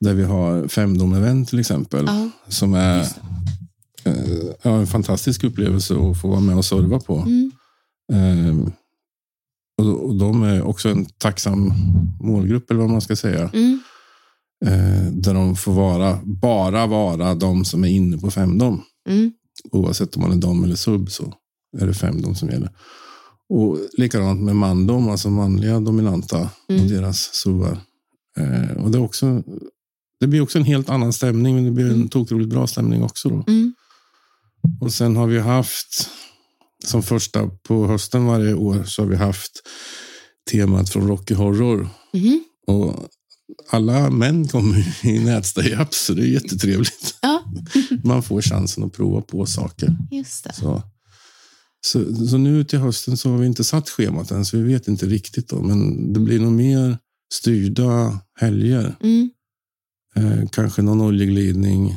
[0.00, 2.30] Där vi har femdom-event till exempel, ja.
[2.48, 3.06] som är
[4.62, 7.16] ja, en fantastisk upplevelse att få vara med och serva på.
[7.16, 7.52] Mm.
[8.12, 8.72] Um,
[9.78, 11.72] och, och de är också en tacksam
[12.20, 13.50] målgrupp, eller vad man ska säga.
[13.52, 13.81] Mm.
[14.66, 18.82] Uh, där de får vara, bara vara de som är inne på femdom.
[19.08, 19.32] Mm.
[19.70, 21.34] Oavsett om man är dam eller sub så
[21.80, 22.70] är det femdom som gäller.
[23.48, 26.82] Och likadant med mandom, alltså manliga dominanta mm.
[26.82, 27.78] och deras suvar.
[28.40, 29.42] Uh, och det, är också,
[30.20, 32.08] det blir också en helt annan stämning, men det blir en mm.
[32.08, 33.28] tokroligt bra stämning också.
[33.28, 33.44] Då.
[33.48, 33.74] Mm.
[34.80, 36.08] Och sen har vi haft,
[36.84, 39.52] som första på hösten varje år, så har vi haft
[40.50, 41.88] temat från Rocky Horror.
[42.12, 42.44] Mm.
[42.66, 43.08] Och
[43.72, 47.14] alla män kommer i nätstay-up, så det är jättetrevligt.
[47.22, 47.44] Ja.
[48.04, 49.96] Man får chansen att prova på saker.
[50.10, 50.52] Just det.
[50.52, 50.82] Så.
[51.86, 54.88] Så, så, nu till hösten så har vi inte satt schemat än, så vi vet
[54.88, 55.48] inte riktigt.
[55.48, 56.98] Då, men det blir nog mer
[57.34, 58.96] styrda helger.
[59.00, 59.30] Mm.
[60.16, 61.96] Eh, kanske någon oljeglidning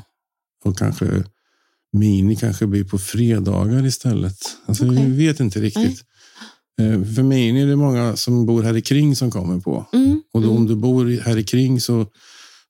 [0.63, 1.23] och kanske
[1.93, 4.37] Mini kanske blir på fredagar istället.
[4.65, 5.05] Alltså, okay.
[5.05, 5.83] Vi vet inte riktigt.
[5.83, 6.14] Nej.
[7.15, 9.85] För Mini är det många som bor här i kring som kommer på.
[9.93, 10.21] Mm.
[10.33, 10.57] Och då, mm.
[10.57, 12.05] om du bor här i kring så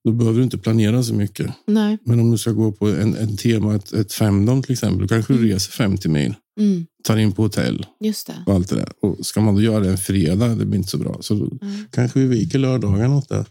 [0.03, 1.51] då behöver du inte planera så mycket.
[1.67, 1.97] Nej.
[2.05, 5.07] Men om du ska gå på en, en tema, ett, ett femdom till exempel, då
[5.07, 5.51] kanske du mm.
[5.51, 6.33] reser 50 mil.
[6.59, 6.85] Mm.
[7.03, 7.85] Tar in på hotell.
[7.99, 8.43] Just det.
[8.45, 8.91] Och allt det där.
[9.01, 11.17] Och ska man då göra det en fredag, det blir inte så bra.
[11.21, 11.57] Så mm.
[11.91, 13.45] kanske vi viker lördagarna åt det.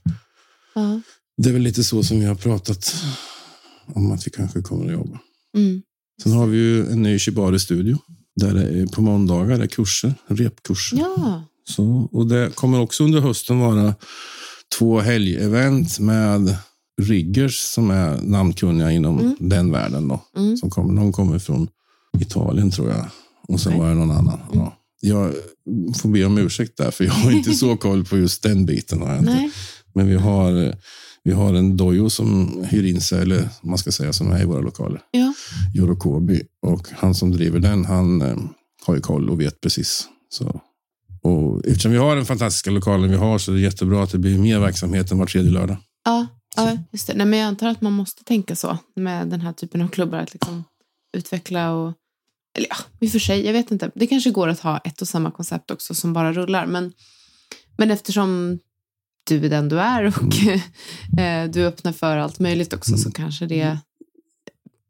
[0.75, 1.01] Ja.
[1.37, 2.95] Det är väl lite så som vi har pratat
[3.87, 5.21] om att vi kanske kommer att jobba.
[5.57, 5.83] Mm.
[6.23, 7.99] Sen har vi ju en ny Shibari-studio.
[8.37, 10.99] Där är på måndagar är kurser, repkurser.
[10.99, 11.43] Ja.
[11.69, 13.95] Så, och det kommer också under hösten vara
[14.79, 16.57] två helgevent med
[17.03, 19.37] riggers som är namnkunniga inom mm.
[19.41, 20.09] den världen.
[20.09, 20.57] Då, mm.
[20.57, 21.69] som kommer, någon kommer från
[22.21, 23.07] Italien tror jag.
[23.49, 23.83] Och sen okay.
[23.83, 24.41] var det någon annan.
[24.53, 24.59] Mm.
[24.59, 24.79] Ja.
[25.01, 25.33] Jag
[25.97, 29.03] får be om ursäkt där, för jag har inte så koll på just den biten.
[29.03, 29.51] Har jag inte.
[29.95, 30.75] Men vi har
[31.25, 34.45] vi har en dojo som hyr in sig, eller man ska säga som är i
[34.45, 35.01] våra lokaler.
[35.11, 35.35] Ja.
[35.75, 36.43] Yorokobi.
[36.63, 38.37] Och han som driver den, han eh,
[38.87, 40.09] har ju koll och vet precis.
[40.29, 40.61] Så.
[41.23, 44.19] Och eftersom vi har den fantastiska lokalen vi har så är det jättebra att det
[44.19, 45.77] blir mer verksamhet än var tredje lördag.
[46.05, 47.15] Ja, ja just det.
[47.15, 50.19] Nej, men jag antar att man måste tänka så med den här typen av klubbar.
[50.19, 50.65] Att liksom
[51.17, 51.95] utveckla och...
[52.57, 53.91] Eller ja, i och för sig, jag vet inte.
[53.95, 56.67] Det kanske går att ha ett och samma koncept också som bara rullar.
[56.67, 56.93] Men,
[57.77, 58.59] men eftersom
[59.25, 60.35] du är den du är och
[61.19, 61.53] mm.
[61.53, 63.01] du öppnar för allt möjligt också mm.
[63.01, 63.79] så kanske det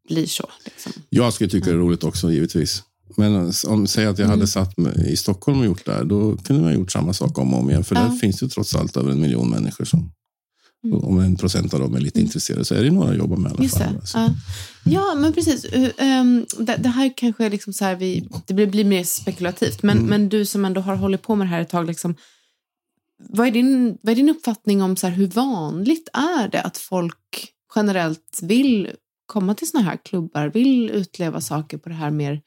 [0.08, 0.50] blir så.
[0.64, 0.92] Liksom.
[1.08, 2.82] Jag skulle tycka det är roligt också givetvis.
[3.16, 4.46] Men om säg att jag hade mm.
[4.46, 7.54] satt mig i Stockholm och gjort det här, då kunde man gjort samma sak om
[7.54, 7.84] och om igen.
[7.84, 8.02] För ja.
[8.02, 10.10] där finns ju trots allt över en miljon människor som
[10.84, 10.98] Mm.
[10.98, 12.26] Om en procent av dem är lite mm.
[12.26, 13.94] intresserade så är det några att jobba med i alla Just fall.
[13.94, 14.00] Det.
[14.14, 14.30] Ja.
[14.84, 15.64] ja, men precis.
[15.98, 16.46] Um,
[16.78, 19.82] det, här kanske liksom så här vi, det blir, blir mer spekulativt.
[19.82, 20.10] Men, mm.
[20.10, 22.14] men du som ändå har hållit på med det här ett tag, liksom,
[23.28, 27.48] vad är din, vad är din uppfattning om så hur vanligt är det att folk
[27.74, 28.90] generellt vill
[29.26, 32.40] komma till såna här klubbar, vill utleva saker på det här mer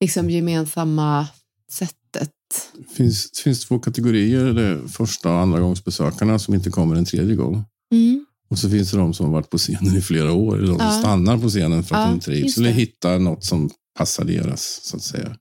[0.00, 1.26] liksom, gemensamma
[1.70, 2.30] sättet?
[2.74, 4.44] Det finns, det finns två kategorier.
[4.44, 7.64] Det första och andra gångsbesökarna som inte kommer en tredje gång.
[7.92, 8.26] Mm.
[8.48, 10.78] Och så finns det de som har varit på scenen i flera år, eller de
[10.78, 10.92] som ja.
[10.92, 14.96] stannar på scenen för att ja, de trivs eller hittar något som passar deras, så
[14.96, 15.36] att säga.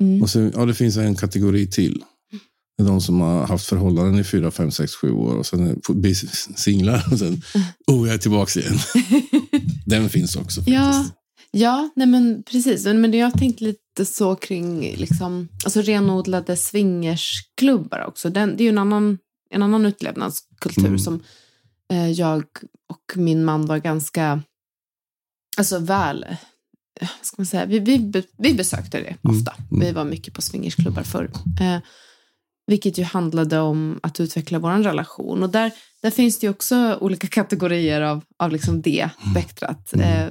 [0.00, 0.22] Mm.
[0.22, 2.04] Och så, ja, det finns en kategori till
[2.84, 6.14] de som har haft förhållanden i fyra, fem, sex, sju år och sen blir
[6.56, 7.42] singlar och sen,
[7.86, 8.78] oh, jag är tillbaka igen.
[9.86, 10.62] Den finns också.
[10.66, 11.06] Ja,
[11.50, 12.84] ja nej men precis.
[12.84, 18.30] Men jag tänkt lite så kring liksom, alltså renodlade swingersklubbar också.
[18.30, 19.18] Den, det är ju en annan,
[19.50, 20.98] en annan utlevnadskultur mm.
[20.98, 21.22] som
[21.92, 22.44] eh, jag
[22.88, 24.42] och min man var ganska
[25.56, 26.26] alltså väl
[27.22, 29.38] ska man säga, vi, vi, vi besökte det mm.
[29.38, 29.54] ofta.
[29.70, 29.86] Mm.
[29.86, 31.30] Vi var mycket på swingersklubbar förr.
[31.60, 31.78] Eh,
[32.70, 35.42] vilket ju handlade om att utveckla vår relation.
[35.42, 39.34] Och där, där finns det ju också olika kategorier av, av liksom det mm.
[39.34, 39.92] spektrat.
[39.92, 40.06] Mm.
[40.06, 40.30] Eh,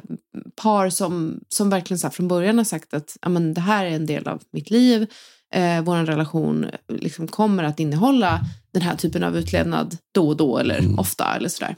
[0.56, 4.06] par som, som verkligen så från början har sagt att men, det här är en
[4.06, 5.08] del av mitt liv.
[5.54, 8.40] Eh, vår relation liksom kommer att innehålla
[8.74, 11.00] den här typen av utlevnad då och då eller mm.
[11.00, 11.76] ofta eller sådär.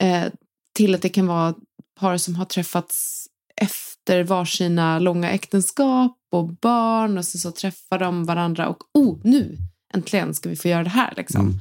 [0.00, 0.24] Eh,
[0.74, 1.54] till att det kan vara
[2.00, 3.26] par som har träffats
[3.56, 9.58] efter varsina långa äktenskap och barn och så, så träffar de varandra och oh, nu
[9.94, 11.14] äntligen ska vi få göra det här.
[11.16, 11.40] Liksom.
[11.40, 11.58] Mm.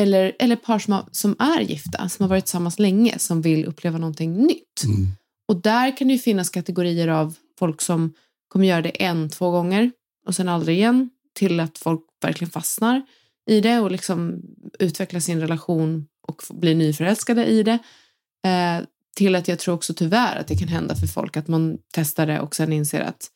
[0.00, 3.64] Eller, eller par som, har, som är gifta, som har varit tillsammans länge, som vill
[3.64, 4.84] uppleva någonting nytt.
[4.84, 5.06] Mm.
[5.48, 8.14] och där kan det ju finnas kategorier av folk som
[8.48, 9.90] kommer göra det en, två gånger
[10.26, 13.02] och sen aldrig igen till att folk verkligen fastnar
[13.50, 14.42] i det och liksom
[14.78, 17.78] utvecklar sin relation och blir nyförälskade i det.
[18.46, 18.84] Eh,
[19.16, 22.26] till att jag tror också tyvärr att det kan hända för folk att man testar
[22.26, 23.30] det och sen inser att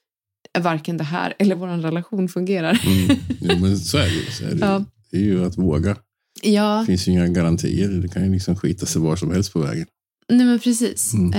[0.58, 2.80] varken det här eller vår relation fungerar.
[2.86, 3.18] Mm.
[3.40, 4.30] Jo, men så är det ju.
[4.30, 4.66] Så är det.
[4.66, 4.84] Ja.
[5.10, 5.96] det är ju att våga.
[6.42, 6.80] Ja.
[6.80, 7.88] Det finns ju inga garantier.
[7.88, 9.86] Det kan ju liksom skita sig var som helst på vägen.
[10.28, 11.14] Nej men precis.
[11.14, 11.32] Mm.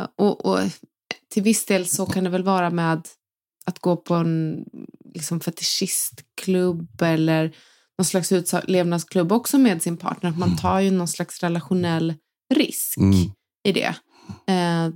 [0.00, 0.60] Eh, och, och,
[1.30, 3.08] till viss del så kan det väl vara med
[3.64, 4.64] att gå på en
[5.14, 7.56] liksom fetischistklubb eller
[7.98, 10.30] någon slags utlevnadsklubb också med sin partner.
[10.30, 10.58] Att man mm.
[10.58, 12.14] tar ju någon slags relationell
[12.54, 13.30] risk mm.
[13.64, 13.94] i det.
[14.52, 14.94] Eh,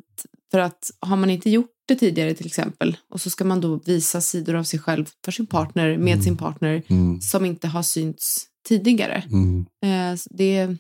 [0.51, 3.81] för att har man inte gjort det tidigare till exempel och så ska man då
[3.87, 6.23] visa sidor av sig själv för sin partner, med mm.
[6.23, 7.21] sin partner mm.
[7.21, 9.23] som inte har synts tidigare.
[9.31, 9.67] Mm.
[9.83, 10.77] Eh, det,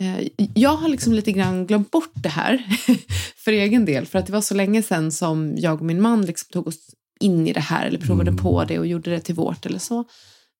[0.00, 2.64] eh, jag har liksom lite grann glömt bort det här
[3.36, 6.26] för egen del för att det var så länge sedan som jag och min man
[6.26, 6.90] liksom tog oss
[7.20, 8.42] in i det här eller provade mm.
[8.42, 10.04] på det och gjorde det till vårt eller så.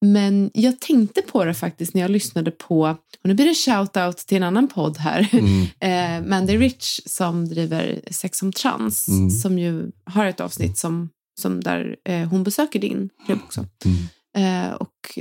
[0.04, 2.80] Men jag tänkte på det faktiskt när jag lyssnade på,
[3.22, 5.66] och nu blir det shout-out till en annan podd här, mm.
[5.80, 9.30] eh, Mandy Rich som driver Sex som trans, mm.
[9.30, 11.08] som ju har ett avsnitt som,
[11.40, 13.66] som där eh, hon besöker din klubb också.
[13.84, 14.66] Mm.
[14.66, 15.18] Eh, och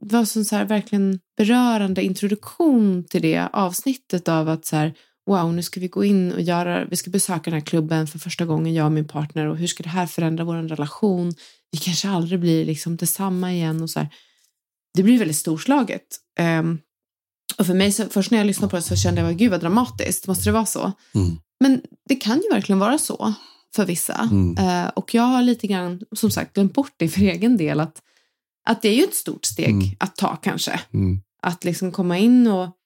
[0.00, 4.94] det var en så här verkligen berörande introduktion till det avsnittet av att så här,
[5.30, 8.18] wow, nu ska vi gå in och göra, vi ska besöka den här klubben för
[8.18, 11.34] första gången, jag och min partner och hur ska det här förändra vår relation?
[11.72, 14.08] Vi kanske aldrig blir liksom detsamma igen och så här.
[14.94, 16.02] Det blir väldigt storslaget.
[16.40, 16.78] Um,
[17.58, 19.60] och för mig, så, först när jag lyssnade på det så kände jag, gud vad
[19.60, 20.92] dramatiskt, måste det vara så?
[21.14, 21.36] Mm.
[21.60, 23.34] Men det kan ju verkligen vara så
[23.76, 24.28] för vissa.
[24.30, 24.58] Mm.
[24.58, 28.02] Uh, och jag har lite grann, som sagt, glömt bort det för egen del, att,
[28.68, 29.96] att det är ju ett stort steg mm.
[29.98, 30.80] att ta kanske.
[30.94, 31.20] Mm.
[31.42, 32.76] Att liksom komma in och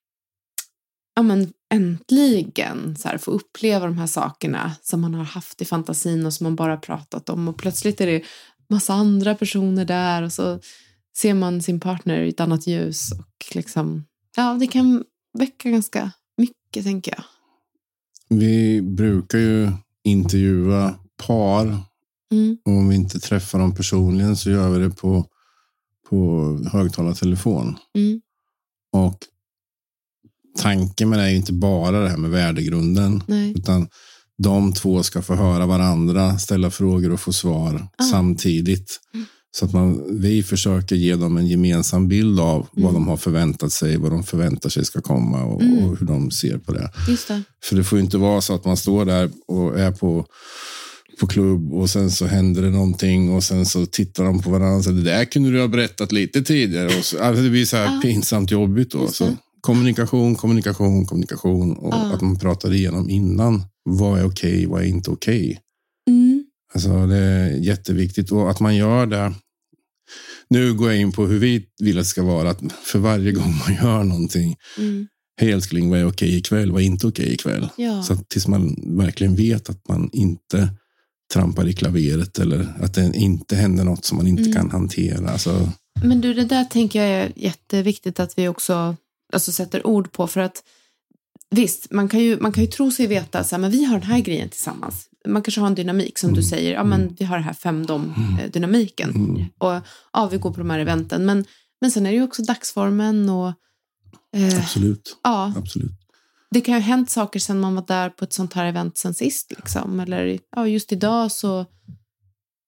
[1.15, 5.65] ja, men äntligen så här, få uppleva de här sakerna som man har haft i
[5.65, 8.23] fantasin och som man bara pratat om och plötsligt är det
[8.69, 10.61] massa andra personer där och så
[11.17, 14.05] ser man sin partner i ett annat ljus och liksom,
[14.37, 15.05] ja, det kan
[15.39, 17.25] väcka ganska mycket tänker jag.
[18.39, 19.73] Vi brukar ju
[20.05, 21.79] intervjua par.
[22.33, 22.59] Mm.
[22.65, 25.27] Och om vi inte träffar dem personligen så gör vi det på,
[26.09, 27.77] på högtalartelefon.
[27.95, 28.21] Mm.
[28.93, 29.19] Och
[30.59, 33.23] tanken med det är inte bara det här med värdegrunden.
[33.27, 33.53] Nej.
[33.57, 33.89] Utan
[34.43, 38.03] de två ska få höra varandra, ställa frågor och få svar ah.
[38.03, 39.01] samtidigt.
[39.15, 39.27] Mm.
[39.57, 42.85] Så att man, vi försöker ge dem en gemensam bild av mm.
[42.85, 45.85] vad de har förväntat sig, vad de förväntar sig ska komma och, mm.
[45.85, 46.91] och hur de ser på det.
[47.29, 47.43] det.
[47.65, 50.27] För det får inte vara så att man står där och är på
[51.21, 54.83] på klubb och sen så händer det någonting och sen så tittar de på varandra.
[54.83, 56.87] Så det där kunde du ha berättat lite tidigare.
[56.87, 58.01] Och så, alltså det blir så här ah.
[58.03, 59.09] pinsamt jobbigt då.
[59.09, 62.13] Så kommunikation, kommunikation, kommunikation och ah.
[62.15, 63.63] att man pratar igenom innan.
[63.85, 64.53] Vad är okej?
[64.53, 65.45] Okay, vad är inte okej?
[65.45, 65.59] Okay?
[66.09, 66.45] Mm.
[66.75, 69.35] Alltså det är jätteviktigt och att man gör det.
[70.49, 72.51] Nu går jag in på hur vi vill att det ska vara.
[72.51, 74.57] Att för varje gång man gör någonting.
[74.79, 75.07] Mm.
[75.41, 76.73] Hej älskling, vad är okej ikväll?
[76.73, 77.69] Vad är inte okej ikväll?
[77.77, 78.03] Ja.
[78.03, 80.69] Så att tills man verkligen vet att man inte
[81.33, 84.53] trampar i klaveret eller att det inte händer något som man inte mm.
[84.53, 85.31] kan hantera.
[85.31, 85.73] Alltså...
[86.03, 88.97] Men du, det där tänker jag är jätteviktigt att vi också
[89.35, 90.27] alltså, sätter ord på.
[90.27, 90.63] För att
[91.51, 94.21] visst, man kan ju, man kan ju tro sig veta att vi har den här
[94.21, 95.09] grejen tillsammans.
[95.29, 96.37] Man kanske har en dynamik som mm.
[96.37, 97.15] du säger, ja men mm.
[97.19, 99.11] vi har den här femdom-dynamiken.
[99.11, 99.31] Mm.
[99.31, 99.47] mm.
[99.59, 99.83] Och
[100.13, 101.27] ja, vi går på de här eventen.
[101.27, 101.45] Men,
[101.81, 103.53] men sen är det ju också dagsformen och...
[104.37, 105.21] Eh, Absolut.
[105.23, 105.53] Ja.
[105.57, 105.93] Absolut.
[106.51, 108.99] Det kan ju ha hänt saker sen man var där på ett sånt här event
[108.99, 109.53] sen sist.
[109.57, 110.01] Liksom.
[110.01, 111.67] Eller ja, just idag så,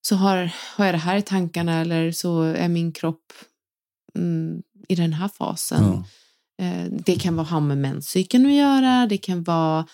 [0.03, 3.33] så har, har jag det här i tankarna eller så är min kropp
[4.15, 5.85] mm, i den här fasen.
[5.85, 6.05] Ja.
[6.59, 9.87] Eh, det kan vara ha med menscykeln att göra, det kan vara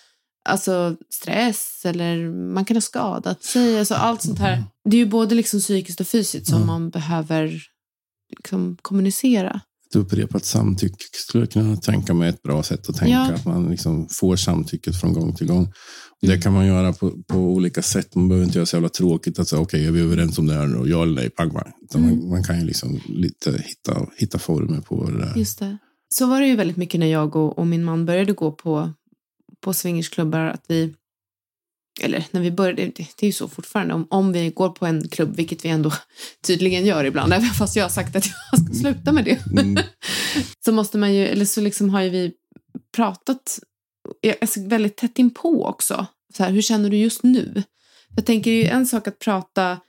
[0.44, 3.78] alltså, stress eller man kan ha skadat sig.
[3.78, 4.64] Alltså, allt sånt här.
[4.84, 7.62] Det är ju både liksom psykiskt och fysiskt som man behöver
[8.36, 9.60] liksom, kommunicera.
[9.90, 13.12] Ett upprepat samtycke skulle jag kunna tänka mig ett bra sätt att tänka.
[13.12, 13.32] Ja.
[13.32, 15.72] Att man liksom får samtycket från gång till gång.
[16.20, 16.40] Det mm.
[16.40, 18.14] kan man göra på, på olika sätt.
[18.14, 20.46] Man behöver inte göra så jävla tråkigt att säga okej, okay, är vi överens om
[20.46, 20.90] det här nu?
[20.90, 21.72] Ja eller nej, pang, pang.
[21.94, 22.08] Mm.
[22.08, 25.32] Man, man, kan ju liksom lite hitta, hitta former på det där.
[25.36, 25.78] Just det
[26.12, 28.92] så var det ju väldigt mycket när jag och, och min man började gå på,
[29.60, 30.94] på swingersklubbar att vi
[32.00, 34.86] eller när vi började, det, det är ju så fortfarande, om, om vi går på
[34.86, 35.92] en klubb, vilket vi ändå
[36.46, 39.84] tydligen gör ibland, även fast jag har sagt att jag ska sluta med det, mm.
[40.64, 42.32] så måste man ju, eller så liksom har ju vi
[42.96, 43.58] pratat
[44.40, 46.06] alltså väldigt tätt inpå också.
[46.36, 47.62] Så här, hur känner du just nu?
[48.16, 49.80] Jag tänker ju en sak att prata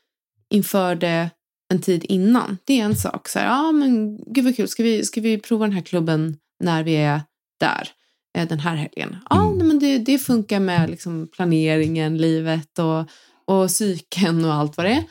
[0.50, 1.30] inför det
[1.74, 2.58] en tid innan.
[2.64, 3.30] Det är en sak.
[3.30, 6.38] Så här, ja, men gud vad kul, ska vi, ska vi prova den här klubben
[6.64, 7.22] när vi är
[7.60, 7.90] där?
[8.38, 9.16] eh, den här helgen.
[9.30, 9.58] Ja, Mm.
[9.58, 13.00] nej, men det, det funkar med liksom, planeringen, livet och,
[13.46, 15.04] och psyken och allt vad det är.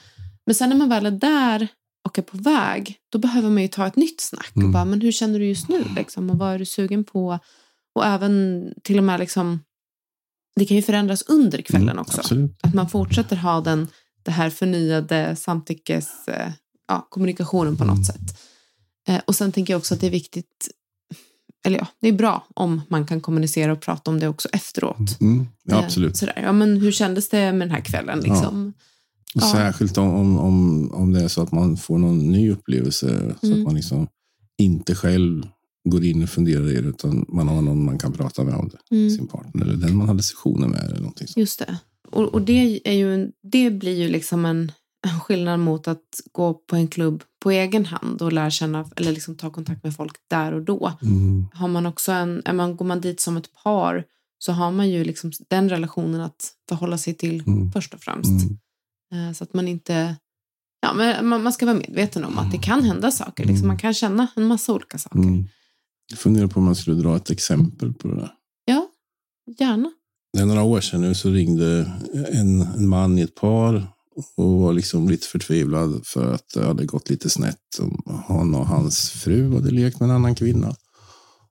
[0.46, 1.68] Men sen när man väl är där
[2.08, 4.52] och är på väg, då behöver man ju ta ett nytt snack.
[4.56, 4.66] Mm.
[4.68, 5.84] Och bara, men hur känner du just nu?
[5.96, 6.30] Liksom?
[6.30, 7.38] Och vad är du sugen på?
[7.94, 9.60] Och även till och med, liksom,
[10.56, 12.18] det kan ju förändras under kvällen Mm, också.
[12.20, 12.58] Absolut.
[12.62, 13.88] Att man fortsätter ha den
[14.22, 16.52] det här förnyade samtyckes, eh,
[16.88, 18.04] ja, kommunikationen på något Mm.
[18.04, 18.38] sätt.
[19.08, 20.68] Eh, och sen tänker jag också att det är viktigt,
[21.66, 25.20] eller ja, det är bra om man kan kommunicera och prata om det också efteråt.
[25.20, 25.46] Mm.
[25.64, 26.16] Ja, Eh, absolut.
[26.16, 26.40] Sådär.
[26.42, 28.20] Ja, men hur kändes det med den här kvällen?
[28.20, 28.72] Liksom?
[29.34, 29.52] Och Ja.
[29.52, 33.34] Särskilt om, om, om, om det är så att man får någon ny upplevelse.
[33.40, 33.58] Så Mm.
[33.58, 34.06] att man liksom
[34.58, 35.48] inte själv
[35.88, 38.68] går in och funderar i det, utan man har någon man kan prata med om
[38.68, 38.96] det.
[38.96, 39.10] Mm.
[39.10, 40.84] Sin partner eller den man hade sessioner med.
[40.84, 41.36] Eller någonting sånt.
[41.36, 41.78] Just det.
[42.12, 44.72] Och, och det, är ju, en- det blir ju liksom en,
[45.06, 49.12] en skillnad mot att gå på en klubb på egen hand och lära känna eller
[49.12, 50.92] liksom ta kontakt med folk där och då.
[51.02, 51.46] Mm.
[51.54, 54.04] Har man också en, är man, går man dit som ett par
[54.38, 57.72] så har man ju liksom den relationen att förhålla sig till Mm.
[57.72, 58.30] först och främst.
[59.10, 59.28] Mm.
[59.28, 60.16] Eh, Så att man inte...
[60.86, 63.44] Ja, men man, man ska vara medveten om att det kan hända saker.
[63.44, 63.68] Liksom.
[63.68, 65.18] Man kan känna en massa olika saker.
[65.18, 65.44] Mm.
[66.10, 68.32] Jag funderar på om man skulle dra ett exempel på det där.
[68.64, 68.86] Ja,
[69.58, 69.92] gärna.
[70.32, 71.92] Det är några år sedan nu så ringde
[72.32, 73.86] en, en man i ett par
[74.36, 77.80] och var liksom lite förtvivlad för att det hade gått lite snett.
[78.28, 80.76] Han och hans fru hade lekt med en annan kvinna.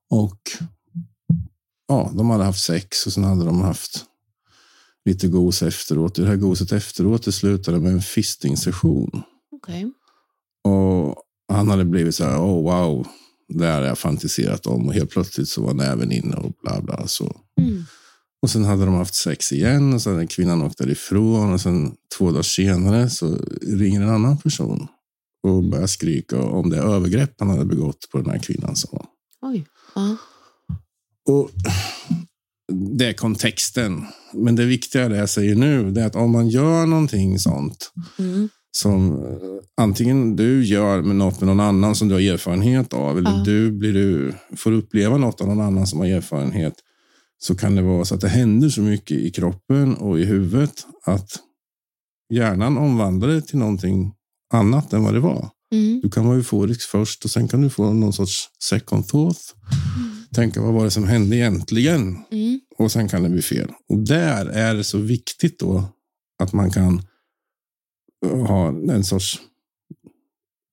[0.10, 0.40] Och
[1.88, 4.06] ja, de hade haft sex och sen hade de haft
[5.06, 6.16] lite gos efteråt.
[6.16, 9.24] Det här goset efteråt det slutade med en fisting-session.
[9.52, 9.92] Okej.
[10.64, 11.16] Och
[11.48, 13.08] han hade blivit så här, oh wow,
[13.48, 14.88] det här har jag fantiserat om.
[14.88, 17.08] Och helt plötsligt så var näven inne och bla bla.
[17.08, 17.42] Så.
[17.58, 17.84] Mm.
[18.42, 21.54] Och sen hade de haft sex igen och så hade kvinnan åkt därifrån.
[21.54, 24.88] Och sen två dagar senare så ringer en annan person
[25.48, 28.76] och börjar skrika om det övergrepp han hade begått på den här kvinnan.
[29.42, 29.66] Oj.
[29.96, 30.18] Ja.
[31.30, 31.50] Och
[32.98, 34.06] det är kontexten.
[34.34, 37.92] Men det viktiga det jag säger nu det är att om man gör någonting sånt
[38.20, 38.50] Mm.
[38.78, 39.38] som eh,
[39.82, 43.44] antingen du gör med något med någon annan som du har erfarenhet av eller Ja.
[43.46, 46.74] du, blir du får uppleva något av någon annan som har erfarenhet
[47.44, 50.86] så kan det vara så att det händer så mycket i kroppen och i huvudet
[51.06, 51.40] att
[52.34, 54.14] hjärnan omvandlar det till någonting
[54.54, 55.50] annat än vad det var.
[55.72, 56.02] Mm.
[56.04, 59.56] Du kan vara euforisk först och sen kan du få någon sorts second thought.
[60.34, 62.18] Tänka vad var det som hände egentligen?
[62.32, 62.60] Mm.
[62.78, 63.72] Och sen kan det bli fel.
[63.90, 65.84] Och där är det så viktigt då
[66.44, 67.02] att man kan
[68.48, 69.42] ha en sorts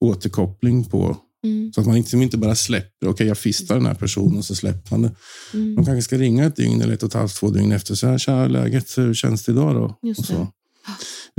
[0.01, 1.17] återkoppling på
[1.49, 1.73] Mm.
[1.73, 4.45] så att man inte, som inte bara släpper, okej jag fistar den här personen och
[4.45, 5.13] så släpper man det.
[5.55, 5.75] Mm.
[5.75, 7.95] Man kanske ska ringa ett dygn eller ett och ett halvt, två dygn efter.
[7.95, 9.99] Så här, tja, läget, hur känns det idag då?
[10.09, 10.33] Just och så.
[10.35, 10.47] det.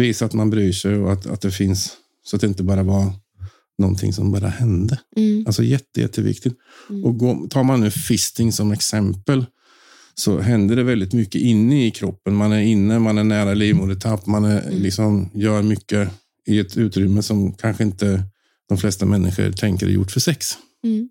[0.03, 1.91] Visa att man bryr sig och att, att det finns,
[2.23, 3.13] så att det inte bara var
[3.77, 4.99] någonting som bara hände.
[5.17, 5.43] Mm.
[5.47, 6.53] Alltså jätte, jätteviktigt.
[6.89, 7.05] Mm.
[7.05, 9.45] Och gå, tar man nu fisting som exempel
[10.15, 12.35] så händer det väldigt mycket inne i kroppen.
[12.35, 14.81] Man är inne, man är nära livmodertapp, man är, Mm.
[14.81, 16.09] liksom, gör mycket
[16.45, 18.23] i ett utrymme som kanske inte
[18.69, 20.47] de flesta människor tänker är gjort för sex.
[20.83, 21.09] Mm.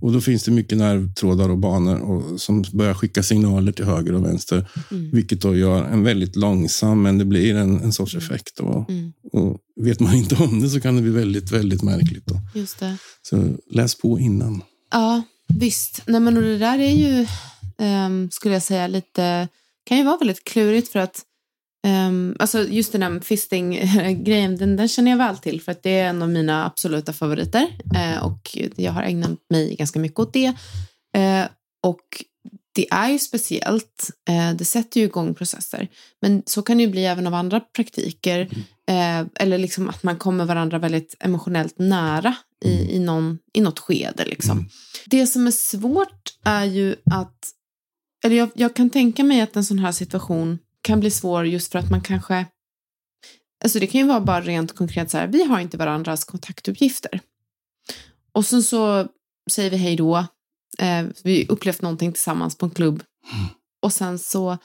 [0.00, 4.14] Och då finns det mycket nervtrådar och banor och, som börjar skicka signaler till höger
[4.14, 4.70] och vänster.
[4.90, 5.10] Mm.
[5.10, 8.56] Vilket då gör en väldigt långsam, men det blir en, en sorts effekt.
[8.56, 8.86] Då.
[8.88, 9.12] Mm.
[9.32, 12.26] Och vet man inte om det så kan det bli väldigt, väldigt märkligt.
[12.26, 12.40] Då.
[12.54, 12.96] Just det.
[13.22, 14.62] Så läs på innan.
[14.90, 16.02] Ja, visst.
[16.06, 17.26] Nej, men och det där är ju,
[17.78, 19.48] ehm, skulle jag säga, lite,
[19.84, 21.22] kan ju vara väldigt klurigt för att
[21.86, 25.98] ehm, alltså just den här fisting-grejen, den, den känner jag väl till för att det
[25.98, 27.66] är en av mina absoluta favoriter
[27.96, 30.46] eh, och jag har ägnat mig ganska mycket åt det.
[31.16, 31.44] Eh,
[31.82, 32.24] och
[32.74, 35.88] det är ju speciellt, eh, det sätter ju igång processer.
[36.22, 38.48] Men så kan det ju bli även av andra praktiker.
[39.34, 44.24] Eller liksom att man kommer varandra väldigt emotionellt nära i, i, någon, i något skede.
[44.24, 44.68] Liksom.
[45.06, 47.38] Det som är svårt är ju att,
[48.24, 51.72] eller jag, jag kan tänka mig att en sån här situation kan bli svår just
[51.72, 52.46] för att man kanske,
[53.64, 57.20] alltså det kan ju vara bara rent konkret så här, vi har inte varandras kontaktuppgifter.
[58.32, 59.08] Och sen så
[59.50, 60.16] säger vi hej då,
[60.78, 63.02] eh, vi upplevt någonting tillsammans på en klubb.
[63.82, 64.58] Och sen så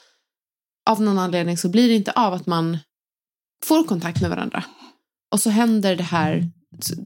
[0.90, 2.78] av någon anledning så blir det inte av att man
[3.64, 4.64] får kontakt med varandra.
[5.32, 6.50] Och så händer det här,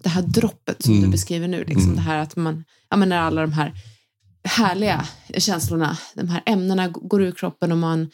[0.02, 1.04] det här droppet som Mm.
[1.04, 1.64] du beskriver nu.
[1.64, 1.96] Liksom Mm.
[1.96, 3.72] Det här att man, ja men när alla de här
[4.44, 5.08] härliga
[5.38, 8.10] känslorna, de här ämnena går ur kroppen och man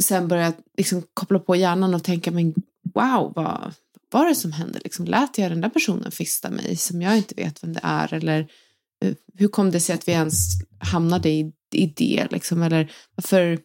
[0.00, 2.54] sen börjar liksom koppla på hjärnan och tänka, men
[2.94, 3.74] wow, vad
[4.10, 4.78] vad var det som hände?
[4.84, 8.14] Liksom, lät jag den där personen fista mig som jag inte vet vem det är?
[8.14, 8.48] Eller
[9.04, 10.36] eh, hur kom det sig att vi ens
[10.78, 12.28] hamnade i, i det?
[12.30, 12.62] Liksom?
[12.62, 13.58] Eller varför...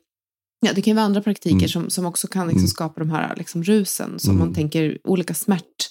[0.66, 1.70] Ja, det kan ju vara andra praktiker Mm.
[1.70, 2.68] som, som också kan liksom Mm.
[2.68, 4.20] skapa de här liksom, rusen.
[4.20, 4.46] Som Mm.
[4.46, 5.90] man tänker olika smärt...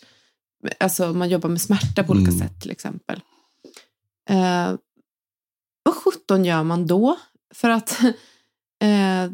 [0.80, 2.40] Alltså man jobbar med smärta på olika Mm.
[2.48, 3.20] sätt till exempel.
[4.30, 4.74] Eh,
[5.82, 7.16] vad sjutton gör man då?
[7.54, 8.00] För att,
[8.84, 9.30] eh,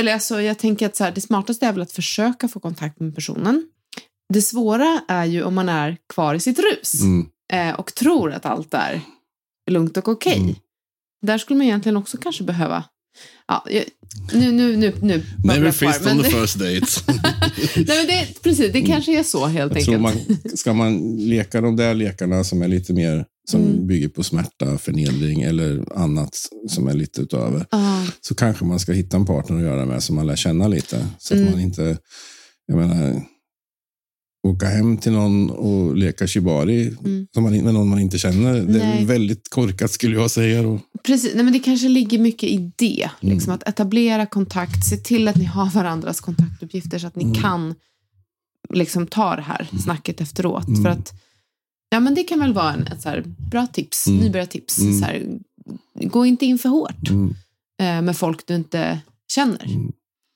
[0.00, 3.00] eller alltså jag tänker att så här, det smartaste är väl att försöka få kontakt
[3.00, 3.64] med personen.
[4.34, 7.26] Det svåra är ju om man är kvar i sitt rus Mm.
[7.52, 9.00] eh, och tror att allt är
[9.70, 10.38] lugnt och okej.
[10.38, 10.54] Mm.
[11.26, 12.84] Där skulle man egentligen också kanske behöva
[13.48, 13.64] Ja,
[14.32, 17.12] nu, nu, nu, nu kvar, fist on the first date.
[17.76, 20.28] Nej, men det, precis, det kanske är så helt Jag tror enkelt.
[20.44, 23.86] man, ska man leka de där lekarna som är lite mer som Mm.
[23.86, 26.38] bygger på smärta, förnedring eller annat
[26.68, 27.66] som är lite utöver.
[27.70, 30.68] Ja, Så kanske man ska hitta en partner att göra med som man lär känna
[30.68, 31.06] lite.
[31.18, 31.52] Så att Mm.
[31.52, 31.98] man inte,
[32.66, 33.22] jag menar,
[34.48, 37.26] åka hem till någon och leka shibari Mm.
[37.34, 38.52] som man, med någon man inte känner.
[38.54, 39.04] Det är Nej.
[39.04, 40.62] väldigt korkat skulle jag säga.
[40.62, 40.80] Då.
[41.06, 41.32] precis.
[41.34, 43.10] Nej, men det kanske ligger mycket i det.
[43.22, 43.34] Mm.
[43.34, 47.34] Liksom, att etablera kontakt, se till att ni har varandras kontaktuppgifter så att ni Mm.
[47.34, 47.74] kan
[48.74, 50.68] liksom, ta det här snacket efteråt.
[50.68, 50.82] Mm.
[50.82, 51.12] För att,
[51.90, 54.20] ja, men det kan väl vara en, ett så här, bra tips, Mm.
[54.20, 54.78] nybörjartips.
[54.78, 54.98] Mm.
[54.98, 55.38] Så här,
[55.94, 57.34] gå inte in för hårt Mm.
[57.80, 59.00] eh, med folk du inte
[59.34, 59.64] känner.
[59.64, 59.92] Mm.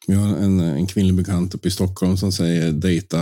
[0.07, 3.21] Vi har en, en kvinnlig bekant uppe i Stockholm som säger dejta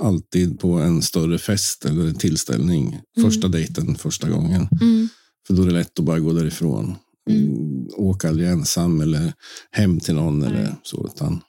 [0.00, 3.00] alltid på en större fest eller en tillställning.
[3.22, 4.68] Första dejten första gången.
[4.80, 5.08] Mm.
[5.46, 6.96] För då är det lätt att bara gå därifrån.
[7.30, 7.42] Mm.
[7.46, 7.86] Mm.
[7.96, 9.32] Åk aldrig ensam eller
[9.70, 11.06] hem till någon eller så.
[11.14, 11.40] Utan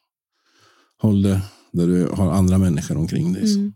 [1.01, 1.41] håll det
[1.73, 3.73] där du har andra människor omkring dig.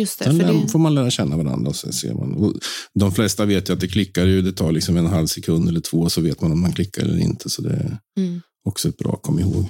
[0.00, 1.72] Just det, Sen det får man lära känna varandra.
[1.72, 2.34] Så ser man.
[2.34, 2.54] Och
[2.94, 4.26] de flesta vet ju att det klickar.
[4.26, 4.42] Ju.
[4.42, 7.18] Det tar liksom en halv sekund eller två så vet man om man klickar eller
[7.18, 7.50] inte.
[7.50, 8.40] Så det är mm.
[8.64, 9.64] också ett bra kom ihåg.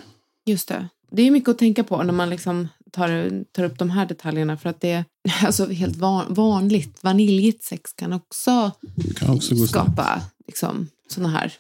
[0.47, 0.89] Just det.
[1.13, 4.57] Det är mycket att tänka på när man liksom tar, tar upp de här detaljerna.
[4.57, 5.05] För att det är
[5.47, 8.71] alltså, helt van, vanligt, vaniljigt sex kan också
[9.17, 11.55] kan också skapa liksom, sådana här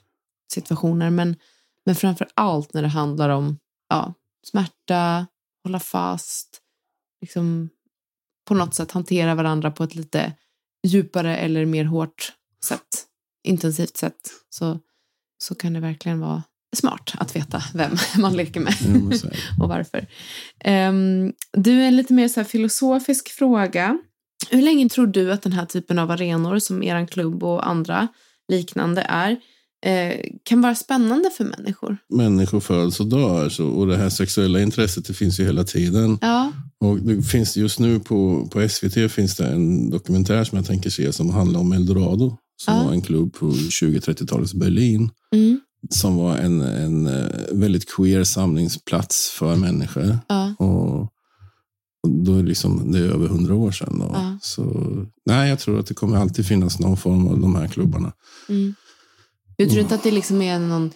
[0.52, 1.10] situationer.
[1.10, 1.36] Men,
[1.86, 3.58] men framför allt när det handlar om
[3.88, 4.14] ja,
[4.46, 5.26] smärta,
[5.64, 6.60] hålla fast,
[7.20, 7.68] liksom,
[8.50, 10.32] på något sätt hantera varandra på ett lite
[10.86, 12.32] djupare eller mer hårt
[12.64, 13.06] sätt,
[13.44, 14.30] intensivt sätt.
[14.48, 14.78] Så,
[15.38, 16.42] så kan det verkligen vara
[16.76, 18.74] smart att veta vem man leker med
[19.62, 20.06] och varför.
[20.64, 23.98] Ehm, du, en lite mer så filosofisk fråga.
[24.50, 28.08] Hur länge tror du att den här typen av arenor som er klubb och andra
[28.48, 29.36] liknande är
[29.86, 31.96] eh, kan vara spännande för människor?
[32.08, 33.48] Människor föds och dör.
[33.48, 36.18] Så, och det här sexuella intresset det finns ju hela tiden.
[36.20, 36.52] Ja.
[36.80, 40.90] Och det finns just nu på, på SVT finns det en dokumentär som jag tänker
[40.90, 42.36] se som handlar om Eldorado.
[42.64, 42.84] Som Ja.
[42.84, 45.10] var en klubb på 20-30-talets Berlin.
[45.34, 45.60] Mm.
[45.90, 50.18] Som var en, en eh, väldigt queer samlingsplats för människor.
[50.28, 50.54] Ja.
[50.58, 51.00] Och,
[52.02, 53.98] och då är liksom, det är över hundra år sedan.
[53.98, 54.10] Då.
[54.14, 54.38] Ja.
[54.42, 54.62] Så,
[55.26, 58.12] nej, jag tror att det kommer alltid finnas någon form av de här klubbarna.
[58.48, 58.74] Mm.
[59.58, 60.90] Du tror inte att det liksom är någon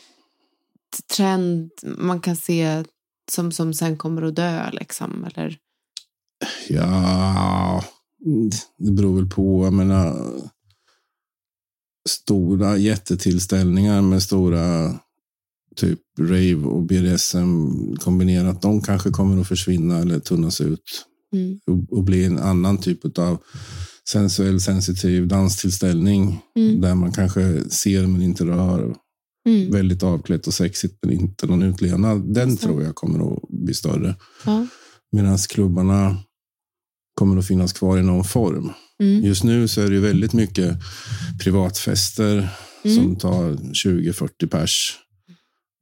[1.17, 2.85] trend man kan se
[3.31, 4.71] som, som sen kommer att dö?
[4.73, 5.57] Liksom, eller?
[6.69, 7.85] Ja,
[8.79, 9.65] det beror väl på.
[9.65, 10.31] Jag menar,
[12.09, 14.95] stora jättetillställningar med stora
[15.77, 18.63] typ rave och BDSM kombinerat.
[18.63, 21.61] De kanske kommer att försvinna eller tunnas ut Mm.
[21.67, 23.39] och, och bli en annan typ av
[24.09, 26.81] sensuell, sensitiv danstillställning Mm.
[26.81, 28.95] där man kanske ser men inte rör.
[29.49, 29.71] Mm.
[29.73, 32.35] Väldigt avklätt och sexigt men inte någon utlevnad.
[32.35, 34.17] Den tror jag kommer att bli större.
[34.47, 34.67] Ja.
[35.13, 36.17] Medan klubbarna
[37.15, 38.73] kommer att finnas kvar i någon form.
[39.01, 39.25] Mm.
[39.25, 40.77] Just nu så är det väldigt mycket
[41.45, 42.49] privatfester
[42.85, 42.97] Mm.
[42.97, 44.99] som tar 20-40 pers.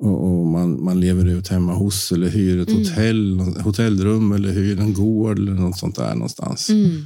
[0.03, 2.81] Och, och man, man lever ut hemma hos eller hyr ett Mm.
[2.85, 6.69] hotell, hotellrum eller hyr en gård eller något sånt där någonstans.
[6.71, 7.03] Mm.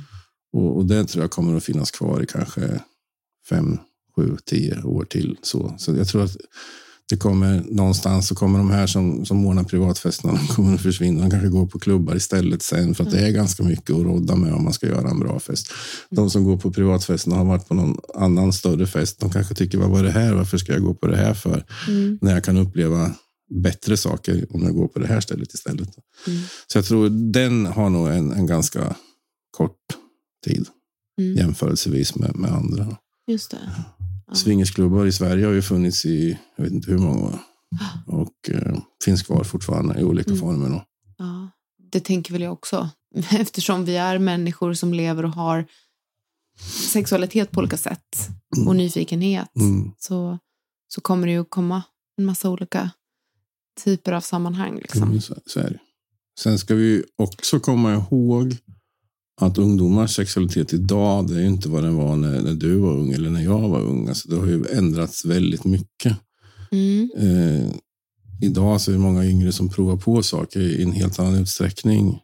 [0.52, 2.80] Och, och det tror jag kommer att finnas kvar i kanske
[3.48, 3.78] fem,
[4.16, 5.36] sju, tio år till.
[5.42, 6.36] Så, så jag tror att
[7.08, 11.20] det kommer någonstans så kommer de här som, som ordnar privatfesterna de kommer att försvinna.
[11.20, 14.36] De kanske går på klubbar istället sen för att det är ganska mycket att rodda
[14.36, 15.72] med om man ska göra en bra fest.
[16.10, 19.20] De som går på privatfesterna har varit på någon annan större fest.
[19.20, 20.32] De kanske tycker, vad var det här?
[20.32, 21.64] Varför ska jag gå på det här för?
[21.88, 22.18] Mm.
[22.22, 23.12] När jag kan uppleva
[23.62, 25.88] bättre saker om jag går på det här stället istället.
[26.26, 26.40] Mm.
[26.66, 28.96] Så jag tror den har nog en, en ganska
[29.50, 29.80] kort
[30.44, 30.66] tid
[31.20, 31.36] Mm.
[31.36, 32.96] jämförelsevis med, med andra.
[33.26, 33.58] Just det.
[33.76, 33.95] Ja.
[34.32, 37.38] Swingersklubbar i Sverige har ju funnits i, jag vet inte hur många år.
[38.06, 40.40] Och eh, finns kvar fortfarande i olika Mm.
[40.40, 40.68] former.
[40.68, 40.84] Då.
[41.18, 41.50] Ja,
[41.92, 42.90] det tänker väl jag också.
[43.30, 45.66] Eftersom vi är människor som lever och har
[46.92, 48.28] sexualitet på olika sätt
[48.66, 49.90] och nyfikenhet Mm.
[49.98, 50.38] så,
[50.88, 51.82] så kommer det ju komma
[52.18, 52.90] en massa olika
[53.84, 54.76] typer av sammanhang.
[54.76, 55.02] Liksom.
[55.02, 55.60] Mm, så, så.
[56.40, 58.56] Sen ska vi också komma ihåg
[59.40, 62.92] att ungdomars sexualitet idag, det är ju inte vad den var när, när du var
[62.92, 64.08] ung eller när jag var ung.
[64.08, 66.16] Alltså, det har ju ändrats väldigt mycket.
[66.70, 67.10] Mm.
[67.16, 67.70] Eh,
[68.42, 72.20] idag så är det många yngre som provar på saker i en helt annan utsträckning.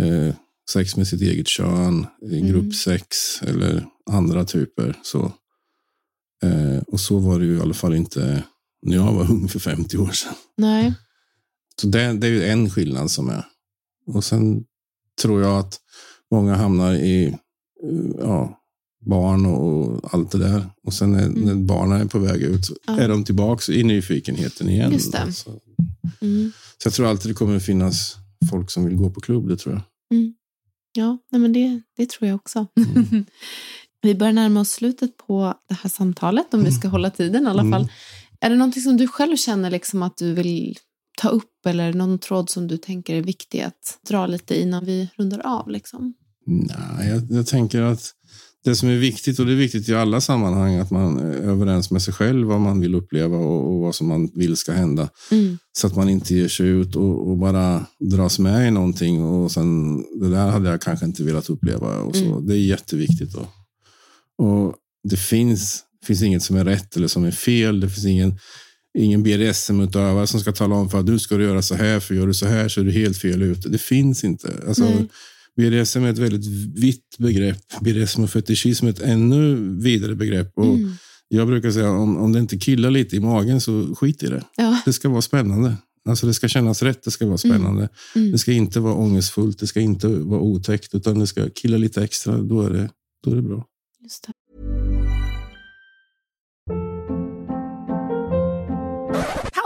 [0.00, 0.34] Eh,
[0.72, 2.46] sex med sitt eget kön, Mm.
[2.48, 3.06] gruppsex
[3.42, 4.98] eller andra typer.
[5.02, 5.32] Så
[6.42, 8.44] Eh, och så var det ju i alla fall inte
[8.82, 10.34] när jag var ung för 50 år sedan.
[10.56, 10.94] Nej.
[11.80, 13.44] Så det, det är ju en skillnad som är.
[14.06, 14.64] Och sen
[15.22, 15.80] tror jag att
[16.32, 17.36] många hamnar i
[18.18, 18.60] ja,
[19.06, 20.66] barn och allt det där.
[20.86, 21.40] Och sen när, Mm.
[21.40, 22.98] när barnen är på väg ut Ja.
[23.00, 24.92] är de tillbaka i nyfikenheten igen.
[24.92, 25.32] Just det.
[25.32, 25.50] Så,
[26.20, 26.52] Mm.
[26.82, 28.16] så jag tror alltid det kommer att finnas
[28.50, 29.82] folk som vill gå på klubb, det tror jag.
[30.92, 32.66] Ja, nej men det, det tror jag också.
[32.76, 33.24] Mm.
[34.02, 37.46] vi börjar närma oss slutet på det här samtalet, om vi ska hålla tiden i
[37.46, 37.72] alla Mm.
[37.72, 37.92] fall.
[38.40, 40.78] Är det någonting som du själv känner liksom att du vill
[41.16, 45.08] ta upp eller någon tråd som du tänker är viktig att dra lite innan vi
[45.16, 45.70] rundar av?
[45.70, 46.14] Liksom?
[46.46, 48.12] Nej, jag, jag tänker att
[48.66, 51.90] det som är viktigt, och det är viktigt i alla sammanhang, att man är överens
[51.90, 55.08] med sig själv vad man vill uppleva och, och vad som man vill ska hända.
[55.30, 55.58] Mm.
[55.72, 59.52] Så att man inte ger sig ut och, och bara dras med i någonting och
[59.52, 62.00] sen, det där hade jag kanske inte velat uppleva.
[62.00, 62.24] Och så.
[62.24, 62.46] Mm.
[62.46, 63.32] Det är jätteviktigt.
[63.32, 63.48] Då.
[64.44, 64.74] Och
[65.08, 67.80] det finns, finns inget som är rätt eller som är fel.
[67.80, 68.38] Det finns ingen,
[68.96, 72.26] ingen BDSM-utövare som ska tala om för att du ska göra så här, för gör
[72.26, 73.68] du så här så är du helt fel ute.
[73.68, 74.52] Det finns inte.
[74.68, 75.08] Alltså, Nej.
[75.56, 77.80] BDSM är ett väldigt vitt begrepp.
[77.80, 80.52] BDSM och fetischism är ett ännu vidare begrepp.
[80.58, 80.92] Och Mm.
[81.28, 84.44] Jag brukar säga om, om det inte killar lite i magen så skit i det.
[84.56, 84.82] Ja.
[84.84, 85.76] Det ska vara spännande.
[86.08, 87.88] Alltså det ska kännas rätt, det ska vara spännande.
[88.16, 88.32] Mm.
[88.32, 92.02] Det ska inte vara ångestfullt, det ska inte vara otäckt, utan det ska killa lite
[92.02, 92.38] extra.
[92.38, 92.90] Då är det,
[93.24, 93.64] då är det bra.
[94.02, 94.32] Just det.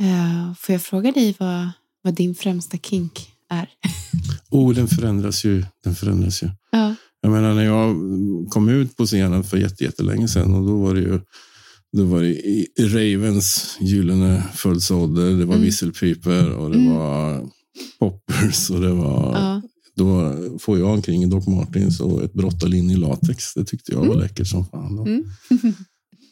[0.00, 1.68] Eh, får jag fråga dig vad,
[2.02, 3.68] vad din främsta kink är?
[4.52, 5.64] Oh, den förändras ju.
[5.84, 6.50] Den förändras ju.
[6.72, 6.94] Ja.
[7.20, 7.96] Jag menar när jag
[8.50, 11.20] kom ut på scenen för jätte- jättelänge sedan och då var det ju
[11.96, 15.62] då var det Ravens gyllene födelseålder, det var Mm.
[15.64, 16.94] visselpiper och det Mm.
[16.94, 17.48] var
[17.98, 19.62] poppers och det var Ja.
[19.96, 23.54] Då får jag omkring i Doc Martens och ett brottarlinne i latex.
[23.54, 24.98] Det tyckte jag var läckert som fan.
[24.98, 25.24] Mm.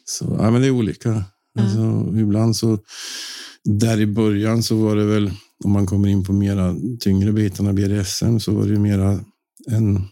[0.05, 1.23] Så, ja, men det är olika.
[1.59, 2.77] Alltså, ibland så,
[3.63, 5.31] där i början så var det väl,
[5.63, 9.19] om man kommer in på mera tyngre bitarna BDSM, så var det ju mera
[9.67, 10.03] en,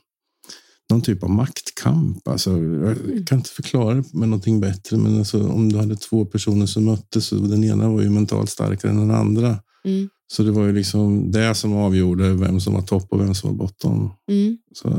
[0.89, 2.27] någon typ av maktkamp.
[2.27, 6.25] Alltså, jag kan inte förklara det med någonting bättre, men alltså, om du hade två
[6.25, 9.59] personer som möttes och den ena var ju mentalt starkare än den andra.
[9.85, 10.09] Mm.
[10.33, 13.49] Så det var ju liksom det som avgjorde vem som var topp och vem som
[13.49, 14.09] var botten.
[14.31, 14.57] Mm.
[14.73, 14.89] Så,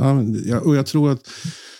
[0.64, 1.28] och jag tror att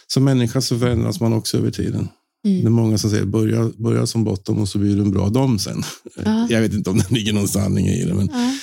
[0.06, 2.08] som människa så förändras man också över tiden.
[2.48, 2.60] Mm.
[2.60, 5.28] Det är många som säger börja, börja som botten och så blir du en bra
[5.28, 5.82] dom sen.
[6.24, 6.46] Ja.
[6.50, 8.14] Jag vet inte om det ligger någon sanning i det.
[8.14, 8.54] Men Ja.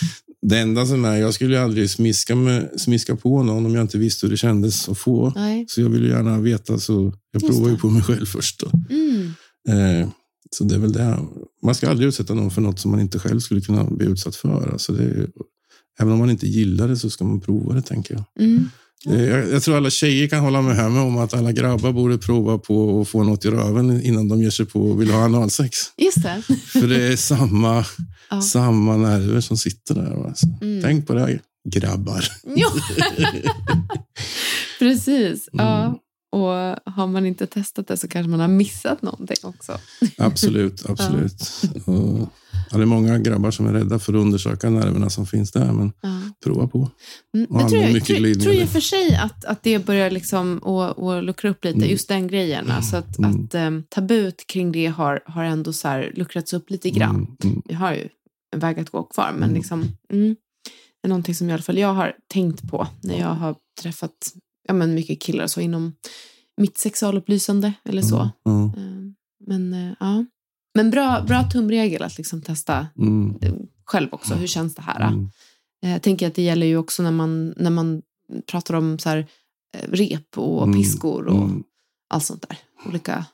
[0.41, 3.97] det enda som är, jag skulle aldrig smiska, med, smiska på någon om jag inte
[3.97, 5.33] visste hur det kändes att få.
[5.35, 5.65] Nej.
[5.67, 8.63] Så jag vill gärna veta, så jag Just provar ju på mig själv först.
[8.89, 9.33] Mm.
[9.69, 10.09] Eh,
[10.51, 11.19] så det är väl det.
[11.63, 14.35] Man ska aldrig utsätta någon för något som man inte själv skulle kunna bli utsatt
[14.35, 14.69] för.
[14.71, 15.27] Alltså det är,
[15.99, 18.23] även om man inte gillar det så ska man prova det, tänker jag.
[18.45, 18.69] Mm.
[19.05, 22.17] Det- Jag, jag tror alla tjejer kan hålla med mig om att alla grabbar borde
[22.17, 25.23] prova på att få något i röven innan de ger sig på och vill ha
[25.25, 25.77] analsex.
[25.97, 26.41] Just det.
[26.67, 27.85] För det är samma,
[28.29, 28.41] Ja.
[28.41, 30.15] samma nerver som sitter där.
[30.15, 30.33] va.
[30.35, 30.81] Så Mm.
[30.83, 31.39] Tänk på det, här,
[31.69, 32.25] grabbar.
[32.55, 32.71] Ja.
[34.79, 35.49] Precis.
[35.53, 35.65] Mm.
[35.65, 35.99] Ja.
[36.35, 39.77] Och har man inte testat det så kanske man har missat någonting också.
[40.17, 41.41] Absolut, absolut.
[41.85, 42.29] Och,
[42.71, 45.71] ja, det är många grabbar som är rädda för att undersöka nerverna som finns där,
[45.73, 46.21] men Ja.
[46.43, 46.89] prova på.
[47.35, 47.45] Mm.
[47.49, 50.61] Och Men tror jag, mycket tror, tror jag för sig att, att det börjar liksom
[51.23, 51.89] luckra upp lite, Mm.
[51.89, 52.71] just den grejen.
[52.71, 53.31] Alltså att, Mm.
[53.45, 57.15] att um, tabut kring det har, har ändå så här luckrats upp lite grann.
[57.15, 57.61] Mm, mm.
[57.65, 58.07] Vi har ju
[58.53, 59.55] en väg att gå kvar, men Mm.
[59.55, 59.79] liksom,
[60.13, 60.35] mm,
[61.01, 64.11] det är någonting som i alla fall jag har tänkt på när jag har träffat
[64.67, 65.93] ja, men mycket killar så inom
[66.57, 68.29] mitt sexualupplysande eller så.
[68.43, 69.11] Ja, Eh,
[69.47, 70.25] Men eh, ja.
[70.75, 73.53] Men bra, bra tumregel att liksom testa mm, eh,
[73.85, 74.33] själv också.
[74.33, 75.07] Hur känns det här?
[75.07, 75.29] mm.
[75.81, 78.01] Jag tänker att det gäller ju också när man, när man
[78.51, 79.27] pratar om så här,
[79.87, 81.63] rep och Mm, piskor och mm.
[82.09, 82.57] allt sånt där.
[82.89, 83.25] Olika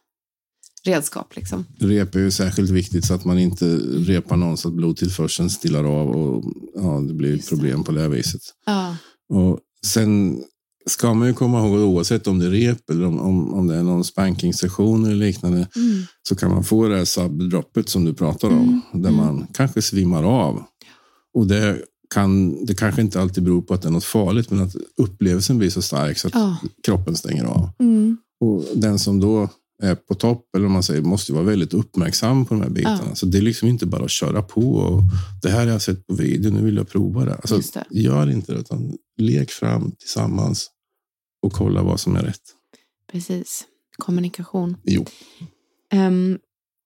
[0.86, 1.66] redskap liksom.
[1.80, 5.84] Rep är ju särskilt viktigt så att man inte repar någon så att blodtillförseln stillar
[5.84, 6.44] av och
[6.76, 7.56] ja, det blir Just det.
[7.56, 8.42] problem på det här viset.
[8.66, 8.96] Ja.
[9.30, 10.44] Och sen
[10.86, 13.76] ska man ju komma ihåg oavsett om det är rep eller om, om, om det
[13.76, 16.04] är någon spanking-session eller liknande Mm.
[16.30, 19.16] så kan man få det här subdroppet som du pratar om där mm.
[19.16, 20.64] man kanske svimmar av.
[21.34, 21.78] Och det,
[22.14, 25.58] kan, det kanske inte alltid beror på att det är något farligt men att upplevelsen
[25.58, 26.58] blir så stark så att Ja.
[26.84, 27.70] kroppen stänger av.
[27.80, 28.18] Mm.
[28.40, 29.50] Och den som då
[29.84, 33.02] är på topp, eller man säger, måste vara väldigt uppmärksam på de här bitarna.
[33.10, 33.16] Ja.
[33.16, 35.02] Så det är liksom inte bara att köra på och
[35.42, 37.36] det här har jag sett på video, nu vill jag prova det.
[37.36, 38.00] Alltså, det.
[38.00, 40.72] Gör inte det, utan lek fram tillsammans
[41.42, 42.42] och kolla vad som är rätt.
[43.12, 43.68] Precis.
[43.98, 44.78] Kommunikation.
[44.84, 45.06] Jo.
[45.94, 46.40] Um,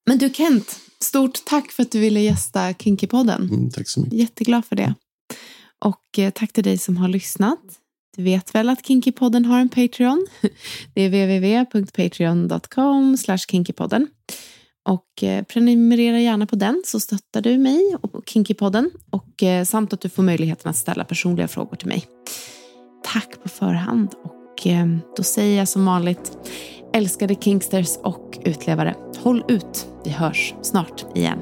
[0.05, 3.49] men du Kent, stort tack för att du ville gästa Kinky-podden.
[3.49, 4.19] Mm, tack så mycket.
[4.19, 4.95] Jätteglad för det.
[5.79, 7.59] Och eh, tack till dig som har lyssnat.
[8.15, 10.27] Du vet väl att Kinkypodden har en Patreon?
[10.93, 13.17] Det är www.patreon.com
[13.47, 14.07] kinkypodden.
[14.85, 19.93] Och eh, prenumerera gärna på den så stöttar du mig och Kinkypodden och eh, samt
[19.93, 22.05] att du får möjligheten att ställa personliga frågor till mig.
[23.03, 26.37] Tack på förhand och eh, då säger jag som vanligt
[26.93, 29.87] älskade Kinksters och utlevare, håll ut.
[30.03, 31.39] Vi hörs snart igen.